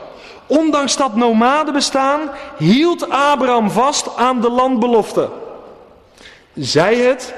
[0.47, 2.19] ondanks dat nomadenbestaan,
[2.57, 5.29] hield Abraham vast aan de landbelofte.
[6.53, 7.33] Zij het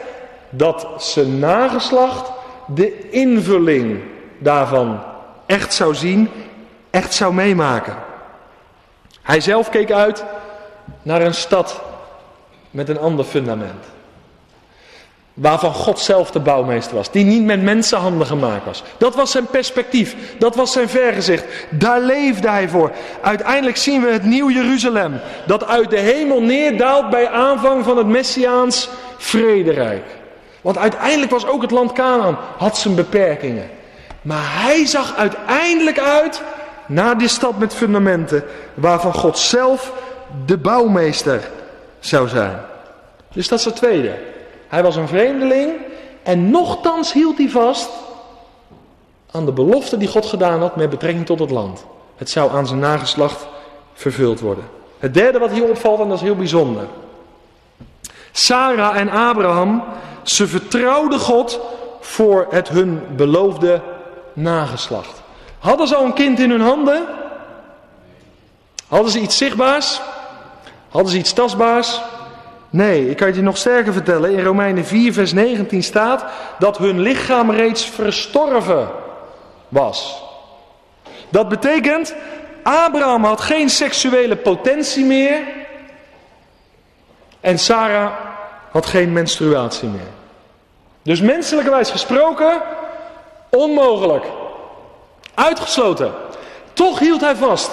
[0.49, 2.31] dat zijn nageslacht
[2.67, 3.99] de invulling
[4.39, 4.99] daarvan
[5.45, 6.29] echt zou zien,
[6.89, 7.95] echt zou meemaken.
[9.21, 10.25] Hij zelf keek uit
[11.01, 11.81] naar een stad
[12.71, 13.85] met een ander fundament.
[15.33, 17.11] Waarvan God zelf de bouwmeester was.
[17.11, 18.83] Die niet met mensenhanden gemaakt was.
[18.97, 20.15] Dat was zijn perspectief.
[20.39, 21.45] Dat was zijn vergezicht.
[21.69, 22.91] Daar leefde hij voor.
[23.21, 25.19] Uiteindelijk zien we het nieuw Jeruzalem.
[25.45, 30.05] Dat uit de hemel neerdaalt bij aanvang van het Messiaans vrederijk.
[30.61, 32.37] Want uiteindelijk was ook het land Canaan.
[32.57, 33.69] Had zijn beperkingen.
[34.21, 36.41] Maar hij zag uiteindelijk uit
[36.85, 38.43] naar die stad met fundamenten.
[38.73, 39.91] Waarvan God zelf
[40.45, 41.49] de bouwmeester
[41.99, 42.59] zou zijn.
[43.33, 44.31] Dus dat is het tweede.
[44.73, 45.71] Hij was een vreemdeling
[46.23, 47.89] en nochtans hield hij vast
[49.31, 51.85] aan de belofte die God gedaan had met betrekking tot het land.
[52.15, 53.47] Het zou aan zijn nageslacht
[53.93, 54.63] vervuld worden.
[54.99, 56.87] Het derde wat hier opvalt, en dat is heel bijzonder.
[58.31, 59.83] Sarah en Abraham,
[60.23, 61.59] ze vertrouwden God
[61.99, 63.81] voor het hun beloofde
[64.33, 65.21] nageslacht.
[65.59, 67.05] Hadden ze al een kind in hun handen?
[68.87, 70.01] Hadden ze iets zichtbaars?
[70.89, 72.01] Hadden ze iets tastbaars?
[72.73, 74.31] Nee, ik kan je nog sterker vertellen.
[74.31, 76.25] In Romeinen 4, vers 19 staat
[76.59, 78.87] dat hun lichaam reeds verstorven
[79.69, 80.23] was.
[81.29, 82.15] Dat betekent,
[82.63, 85.39] Abraham had geen seksuele potentie meer.
[87.39, 88.11] En Sarah
[88.71, 90.11] had geen menstruatie meer.
[91.01, 92.61] Dus menselijkerwijs gesproken,
[93.49, 94.25] onmogelijk.
[95.33, 96.13] Uitgesloten.
[96.73, 97.71] Toch hield hij vast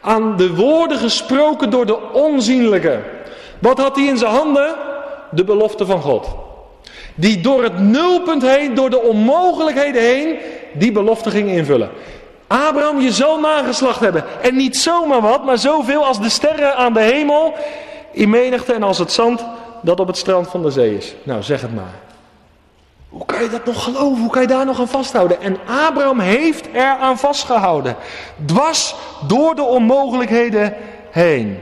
[0.00, 3.20] aan de woorden gesproken door de onzienlijke.
[3.62, 4.74] Wat had hij in zijn handen?
[5.30, 6.28] De belofte van God.
[7.14, 10.36] Die door het nulpunt heen, door de onmogelijkheden heen,
[10.72, 11.90] die belofte ging invullen.
[12.46, 14.24] Abraham, je zal nageslacht hebben.
[14.42, 17.54] En niet zomaar wat, maar zoveel als de sterren aan de hemel,
[18.12, 19.44] in menigte en als het zand
[19.82, 21.14] dat op het strand van de zee is.
[21.22, 21.94] Nou, zeg het maar.
[23.08, 24.20] Hoe kan je dat nog geloven?
[24.20, 25.40] Hoe kan je daar nog aan vasthouden?
[25.40, 25.56] En
[25.86, 27.96] Abraham heeft er aan vastgehouden.
[28.44, 28.94] Dwars
[29.26, 30.74] door de onmogelijkheden
[31.10, 31.58] heen.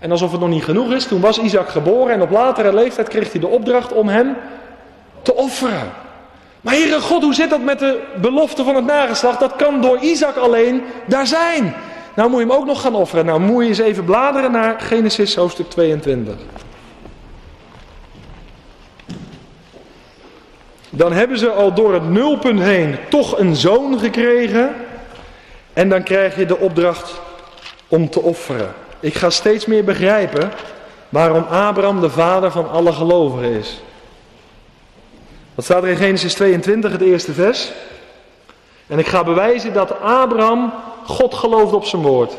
[0.00, 3.08] En alsof het nog niet genoeg is, toen was Isaac geboren en op latere leeftijd
[3.08, 4.36] kreeg hij de opdracht om hem
[5.22, 5.92] te offeren.
[6.60, 9.40] Maar Heere God, hoe zit dat met de belofte van het nageslacht?
[9.40, 11.74] Dat kan door Isaac alleen daar zijn.
[12.14, 13.26] Nou moet je hem ook nog gaan offeren.
[13.26, 16.34] Nou moet je eens even bladeren naar Genesis hoofdstuk 22.
[20.90, 24.74] Dan hebben ze al door het nulpunt heen toch een zoon gekregen.
[25.72, 27.20] En dan krijg je de opdracht
[27.88, 28.74] om te offeren.
[29.00, 30.50] Ik ga steeds meer begrijpen
[31.08, 33.80] waarom Abraham de vader van alle gelovigen is.
[35.54, 37.72] Wat staat er in Genesis 22, het eerste vers?
[38.86, 40.72] En ik ga bewijzen dat Abraham
[41.04, 42.32] God geloofde op zijn woord.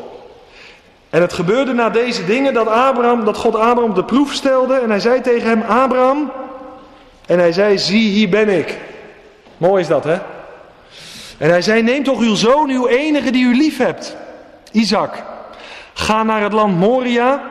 [1.10, 4.74] En het gebeurde na deze dingen dat, Abraham, dat God Abraham op de proef stelde.
[4.74, 6.32] En hij zei tegen hem, Abraham.
[7.26, 8.78] En hij zei, zie hier ben ik.
[9.56, 10.18] Mooi is dat hè.
[11.38, 14.16] En hij zei, neem toch uw zoon, uw enige die u lief hebt.
[14.70, 15.22] Isaac.
[15.92, 17.42] Ga naar het land Moria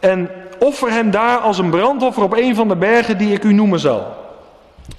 [0.00, 3.52] en offer hem daar als een brandoffer op een van de bergen die ik u
[3.52, 4.18] noemen zal.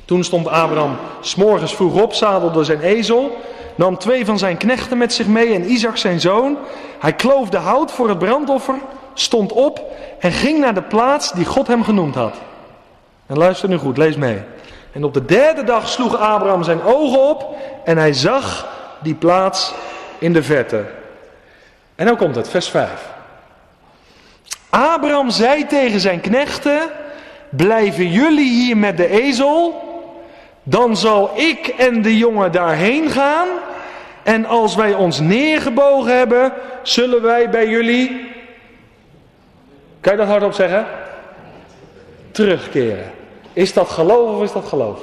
[0.05, 3.37] Toen stond Abraham s'morgens vroeg op, zadelde zijn ezel,
[3.75, 6.57] nam twee van zijn knechten met zich mee en Isaac zijn zoon.
[6.99, 8.75] Hij kloof de hout voor het brandoffer,
[9.13, 9.81] stond op
[10.19, 12.35] en ging naar de plaats die God hem genoemd had.
[13.25, 14.41] En luister nu goed, lees mee.
[14.91, 18.67] En op de derde dag sloeg Abraham zijn ogen op en hij zag
[19.01, 19.73] die plaats
[20.19, 20.85] in de verte.
[21.95, 22.89] En dan komt het, vers 5.
[24.69, 26.81] Abraham zei tegen zijn knechten:
[27.49, 29.89] Blijven jullie hier met de ezel?
[30.63, 33.47] dan zal ik en de jongen daarheen gaan.
[34.23, 38.29] En als wij ons neergebogen hebben, zullen wij bij jullie.
[40.01, 40.85] Kan je dat hardop zeggen?
[42.31, 43.11] Terugkeren.
[43.53, 44.99] Is dat geloof of is dat geloof?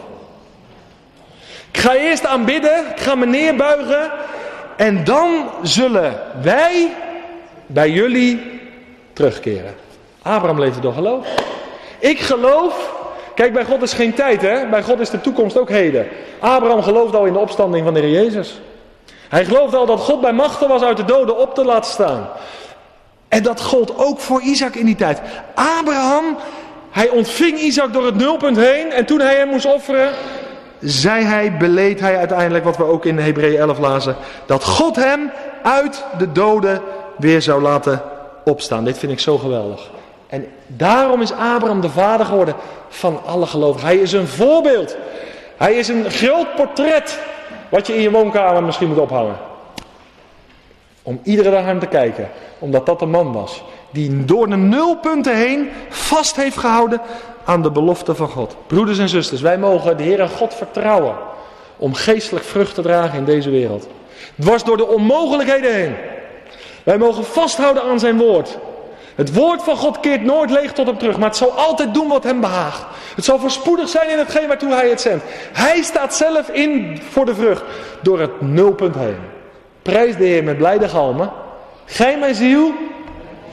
[1.70, 4.10] Ik ga eerst aanbidden, ik ga me neerbuigen.
[4.78, 6.94] En dan zullen wij
[7.66, 8.60] bij jullie
[9.12, 9.74] terugkeren.
[10.22, 11.26] Abraham leefde door geloof.
[11.98, 12.94] Ik geloof.
[13.34, 14.68] Kijk, bij God is geen tijd, hè?
[14.68, 16.08] Bij God is de toekomst ook heden.
[16.38, 18.60] Abraham geloofde al in de opstanding van de Heer Jezus.
[19.28, 22.28] Hij geloofde al dat God bij machten was uit de doden op te laten staan.
[23.28, 25.20] En dat gold ook voor Isaac in die tijd.
[25.54, 26.36] Abraham,
[26.90, 28.92] hij ontving Isaac door het nulpunt heen.
[28.92, 30.12] En toen hij hem moest offeren,
[30.80, 34.16] zei hij, beleed hij uiteindelijk, wat we ook in Hebreeën 11 lazen,
[34.46, 35.30] dat God hem
[35.62, 36.82] uit de doden
[37.16, 38.02] weer zou laten
[38.44, 38.84] opstaan.
[38.84, 39.90] Dit vind ik zo geweldig.
[40.26, 42.54] En daarom is Abraham de vader geworden
[42.88, 43.88] van alle gelovigen.
[43.88, 44.96] Hij is een voorbeeld.
[45.56, 47.18] Hij is een groot portret
[47.68, 49.36] wat je in je woonkamer misschien moet ophangen.
[51.08, 52.28] Om iedere dag naar hem te kijken.
[52.58, 53.64] Omdat dat een man was.
[53.90, 57.00] Die door de nulpunten heen vast heeft gehouden
[57.44, 58.56] aan de belofte van God.
[58.66, 61.14] Broeders en zusters, wij mogen de Heer God vertrouwen.
[61.76, 63.88] Om geestelijk vrucht te dragen in deze wereld.
[64.40, 65.94] Dwars door de onmogelijkheden heen.
[66.82, 68.58] Wij mogen vasthouden aan zijn woord.
[69.14, 72.08] Het woord van God keert nooit leeg tot hem terug, maar het zal altijd doen
[72.08, 72.84] wat hem behaagt.
[73.14, 75.24] Het zal voorspoedig zijn in hetgeen waartoe hij het zendt.
[75.52, 77.62] Hij staat zelf in voor de vrucht
[78.02, 79.36] door het nulpunt heen.
[79.88, 81.30] Prijs de Heer met blijde galmen.
[81.84, 82.72] Gij mijn ziel,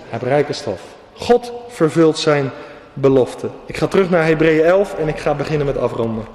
[0.09, 0.81] heb rijke stof.
[1.13, 2.51] God vervult zijn
[2.93, 3.49] belofte.
[3.65, 6.25] Ik ga terug naar Hebreeën 11 en ik ga beginnen met afronden.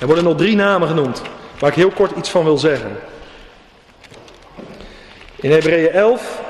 [0.00, 1.22] Er worden nog drie namen genoemd,
[1.58, 2.90] waar ik heel kort iets van wil zeggen.
[5.36, 6.40] In Hebreeën 11,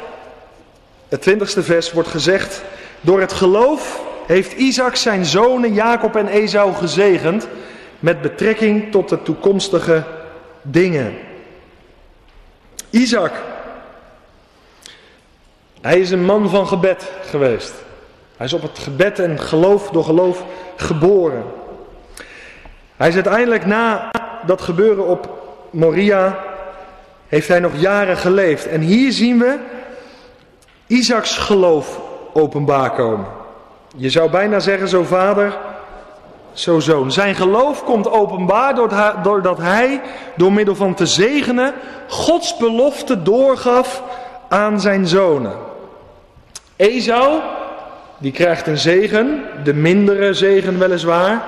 [1.09, 2.63] het twintigste vers, wordt gezegd:
[3.01, 7.49] Door het geloof heeft Isaac zijn zonen Jacob en Esau gezegend
[7.99, 10.05] met betrekking tot de toekomstige
[10.63, 11.35] dingen.
[12.97, 13.33] Isaac,
[15.81, 17.75] hij is een man van gebed geweest.
[18.37, 20.45] Hij is op het gebed en geloof door geloof
[20.77, 21.45] geboren.
[22.97, 24.11] Hij is uiteindelijk na
[24.47, 25.29] dat gebeuren op
[25.71, 26.39] Moria,
[27.29, 28.67] heeft hij nog jaren geleefd.
[28.67, 29.59] En hier zien we
[30.87, 32.01] Isaacs geloof
[32.33, 33.27] openbaar komen.
[33.97, 35.57] Je zou bijna zeggen, zo vader,
[37.07, 38.75] Zijn geloof komt openbaar
[39.23, 40.01] doordat hij,
[40.37, 41.75] door middel van te zegenen,
[42.09, 44.03] Gods belofte doorgaf
[44.49, 45.53] aan zijn zonen.
[46.77, 47.41] Esau,
[48.19, 51.43] die krijgt een zegen, de mindere zegen weliswaar.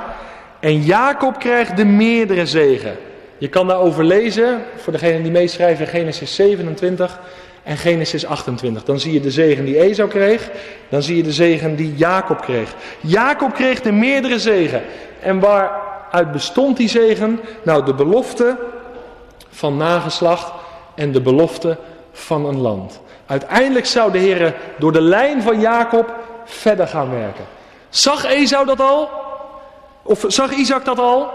[0.61, 2.97] En Jacob krijgt de meerdere zegen.
[3.39, 7.21] Je kan daarover lezen, voor degenen die meeschrijven, Genesis 27
[7.69, 8.85] en Genesis 28.
[8.85, 10.51] Dan zie je de zegen die Esau kreeg,
[10.89, 12.75] dan zie je de zegen die Jacob kreeg.
[13.01, 14.83] Jacob kreeg de meerdere zegen.
[15.21, 17.41] En waaruit bestond die zegen?
[17.63, 18.57] Nou, de belofte
[19.51, 20.53] van nageslacht
[20.95, 21.77] en de belofte
[22.13, 23.01] van een land.
[23.27, 26.15] Uiteindelijk zou de Heer door de lijn van Jacob
[26.45, 27.45] verder gaan werken.
[27.89, 29.09] Zag Esau dat al?
[30.03, 31.31] Of zag Isaac dat al?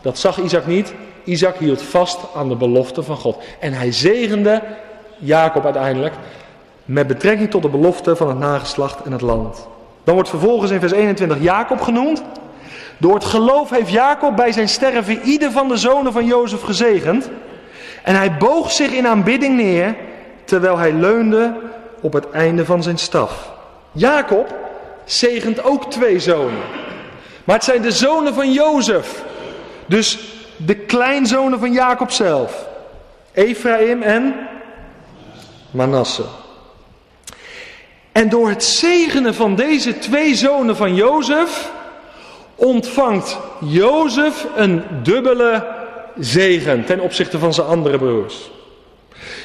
[0.00, 0.94] Dat zag Isaac niet.
[1.24, 3.36] Isaac hield vast aan de belofte van God.
[3.60, 4.62] En hij zegende
[5.24, 6.14] Jacob uiteindelijk
[6.84, 9.66] met betrekking tot de belofte van het nageslacht en het land.
[10.04, 12.22] Dan wordt vervolgens in vers 21 Jacob genoemd.
[12.98, 17.30] Door het geloof heeft Jacob bij zijn sterven ieder van de zonen van Jozef gezegend.
[18.02, 19.96] En hij boog zich in aanbidding neer,
[20.44, 21.54] terwijl hij leunde
[22.00, 23.52] op het einde van zijn staf.
[23.92, 24.54] Jacob
[25.04, 26.62] zegent ook twee zonen.
[27.44, 29.22] Maar het zijn de zonen van Jozef.
[29.86, 30.18] Dus
[30.56, 32.66] de kleinzonen van Jacob zelf.
[33.32, 34.34] Ephraim en
[35.72, 36.24] Manasse.
[38.12, 41.70] En door het zegenen van deze twee zonen van Jozef
[42.54, 45.66] ontvangt Jozef een dubbele
[46.18, 48.50] zegen ten opzichte van zijn andere broers.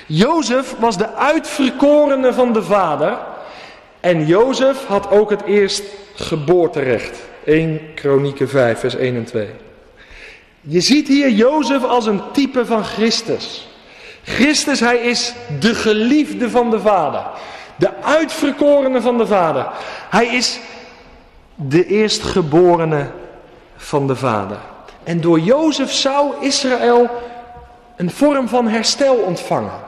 [0.07, 3.17] Jozef was de uitverkorene van de vader
[3.99, 5.83] en Jozef had ook het eerst
[6.15, 7.19] geboorterecht.
[7.45, 9.47] 1 Kronieken 5 vers 1 en 2.
[10.61, 13.67] Je ziet hier Jozef als een type van Christus.
[14.27, 17.21] Christus, hij is de geliefde van de Vader.
[17.75, 19.67] De uitverkorene van de Vader.
[20.09, 20.59] Hij is
[21.55, 23.07] de eerstgeborene
[23.75, 24.57] van de Vader.
[25.03, 27.09] En door Jozef zou Israël
[27.95, 29.79] een vorm van herstel ontvangen.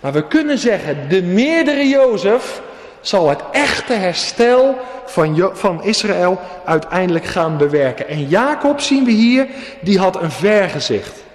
[0.00, 2.60] Maar we kunnen zeggen, de meerdere Jozef
[3.00, 8.08] zal het echte herstel van, van Israël uiteindelijk gaan bewerken.
[8.08, 9.46] En Jacob zien we hier,
[9.80, 11.26] die had een vergezicht.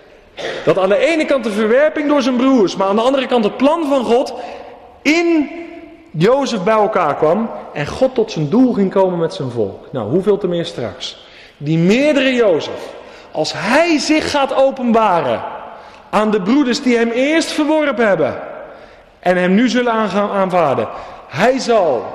[0.65, 3.43] Dat aan de ene kant de verwerping door zijn broers, maar aan de andere kant
[3.43, 4.34] het plan van God
[5.01, 5.49] in
[6.11, 9.88] Jozef bij elkaar kwam en God tot zijn doel ging komen met zijn volk.
[9.91, 11.27] Nou, hoeveel te meer straks.
[11.57, 12.93] die meerdere Jozef,
[13.31, 15.43] als hij zich gaat openbaren
[16.09, 18.39] aan de broeders die hem eerst verworpen hebben
[19.19, 20.88] en hem nu zullen aanvaarden,
[21.27, 22.05] hij zal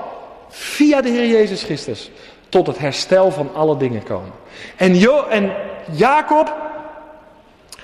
[0.48, 2.10] via de Heer Jezus Christus
[2.48, 4.32] tot het herstel van alle dingen komen.
[4.76, 5.52] En, jo en
[5.90, 6.54] Jacob,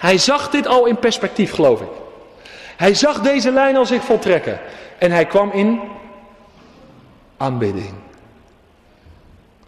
[0.04, 1.88] hij zag dit al in perspectief, geloof ik.
[2.76, 4.60] Hij zag deze lijn al zich voltrekken.
[4.98, 5.80] En hij kwam in
[7.36, 7.92] aanbidding.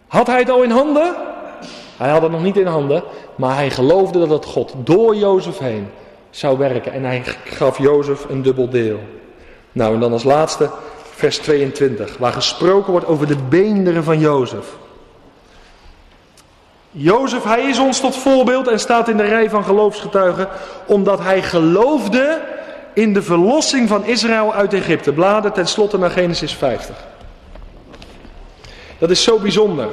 [0.07, 1.15] Had hij het al in handen?
[1.97, 3.03] Hij had het nog niet in handen,
[3.35, 5.89] maar hij geloofde dat het God door Jozef heen
[6.29, 6.93] zou werken.
[6.93, 8.99] En hij gaf Jozef een dubbel deel.
[9.71, 10.69] Nou, en dan als laatste
[11.15, 14.65] vers 22, waar gesproken wordt over de beenderen van Jozef.
[16.99, 20.47] Jozef, hij is ons tot voorbeeld en staat in de rij van geloofsgetuigen,
[20.85, 22.41] omdat hij geloofde
[22.93, 25.13] in de verlossing van Israël uit Egypte.
[25.13, 26.95] Bladen tenslotte naar Genesis 50.
[28.97, 29.87] Dat is zo bijzonder.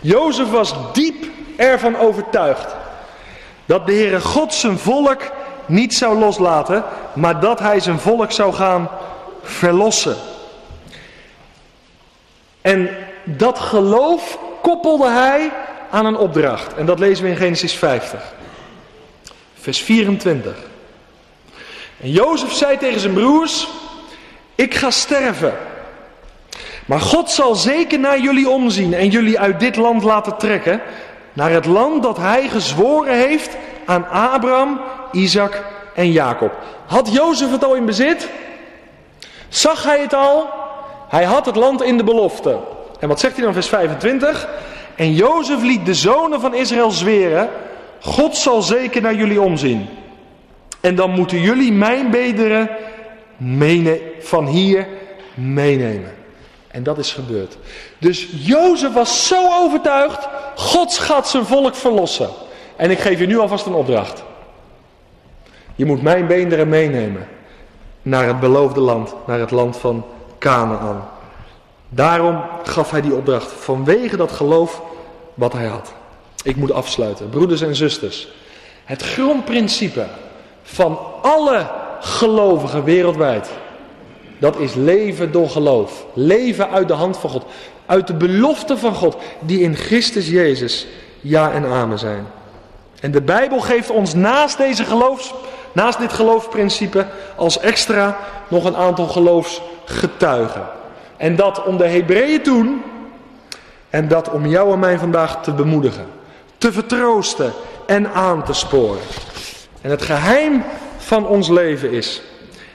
[0.00, 1.24] Jozef was diep
[1.56, 2.76] ervan overtuigd
[3.66, 5.22] dat de Heere God zijn volk
[5.66, 6.84] niet zou loslaten,
[7.14, 8.88] maar dat hij zijn volk zou gaan
[9.42, 10.16] verlossen.
[12.60, 12.88] En
[13.24, 15.50] dat geloof koppelde hij
[15.90, 16.74] aan een opdracht.
[16.74, 18.34] En dat lezen we in Genesis 50.
[19.60, 20.54] Vers 24.
[22.00, 23.68] En Jozef zei tegen zijn broers:
[24.54, 25.54] Ik ga sterven.
[26.86, 30.80] Maar God zal zeker naar jullie omzien en jullie uit dit land laten trekken.
[31.32, 34.80] Naar het land dat hij gezworen heeft aan Abraham,
[35.12, 35.62] Isaac
[35.94, 36.52] en Jacob.
[36.86, 38.28] Had Jozef het al in bezit?
[39.48, 40.48] Zag hij het al?
[41.08, 42.58] Hij had het land in de belofte.
[43.00, 44.48] En wat zegt hij dan vers 25?
[44.96, 47.48] En Jozef liet de zonen van Israël zweren:
[48.00, 49.86] God zal zeker naar jullie omzien.
[50.80, 52.70] En dan moeten jullie mijn bederen
[54.20, 54.86] van hier
[55.34, 56.14] meenemen.
[56.68, 57.56] En dat is gebeurd.
[57.98, 62.28] Dus Jozef was zo overtuigd, God gaat zijn volk verlossen.
[62.76, 64.24] En ik geef je nu alvast een opdracht.
[65.74, 67.28] Je moet mijn beenderen meenemen
[68.02, 70.04] naar het beloofde land, naar het land van
[70.38, 71.08] Canaan.
[71.88, 74.82] Daarom gaf hij die opdracht, vanwege dat geloof
[75.36, 75.92] wat hij had.
[76.42, 77.28] Ik moet afsluiten.
[77.28, 78.28] Broeders en zusters,
[78.84, 80.06] het grondprincipe
[80.62, 81.70] van alle
[82.00, 83.50] gelovigen wereldwijd,
[84.38, 86.06] dat is leven door geloof.
[86.12, 87.44] Leven uit de hand van God.
[87.86, 90.86] Uit de belofte van God, die in Christus Jezus
[91.20, 92.26] ja en amen zijn.
[93.00, 95.34] En de Bijbel geeft ons naast, deze geloofs,
[95.72, 97.06] naast dit geloofsprincipe
[97.36, 98.18] als extra
[98.48, 100.66] nog een aantal geloofsgetuigen.
[101.16, 102.82] En dat om de Hebreeën toen
[103.90, 106.06] en dat om jou en mij vandaag te bemoedigen,
[106.58, 107.52] te vertroosten
[107.86, 109.02] en aan te sporen.
[109.80, 110.64] En het geheim
[110.96, 112.22] van ons leven is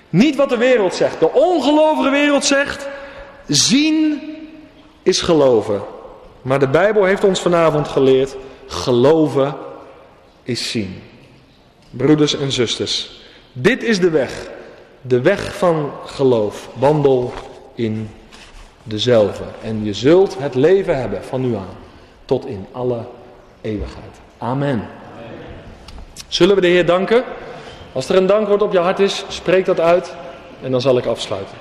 [0.09, 1.19] niet wat de wereld zegt.
[1.19, 2.87] De ongelovige wereld zegt,
[3.47, 4.21] zien
[5.03, 5.81] is geloven.
[6.41, 8.35] Maar de Bijbel heeft ons vanavond geleerd,
[8.67, 9.55] geloven
[10.43, 11.01] is zien.
[11.89, 13.21] Broeders en zusters,
[13.53, 14.49] dit is de weg.
[15.01, 16.69] De weg van geloof.
[16.73, 17.33] Wandel
[17.75, 18.09] in
[18.91, 19.43] dezelfde.
[19.63, 21.77] En je zult het leven hebben van nu aan.
[22.25, 22.99] Tot in alle
[23.61, 24.19] eeuwigheid.
[24.37, 24.87] Amen.
[26.27, 27.23] Zullen we de Heer danken?
[27.93, 30.15] Als er een dankwoord op je hart is, spreek dat uit
[30.61, 31.57] en dan zal ik afsluiten.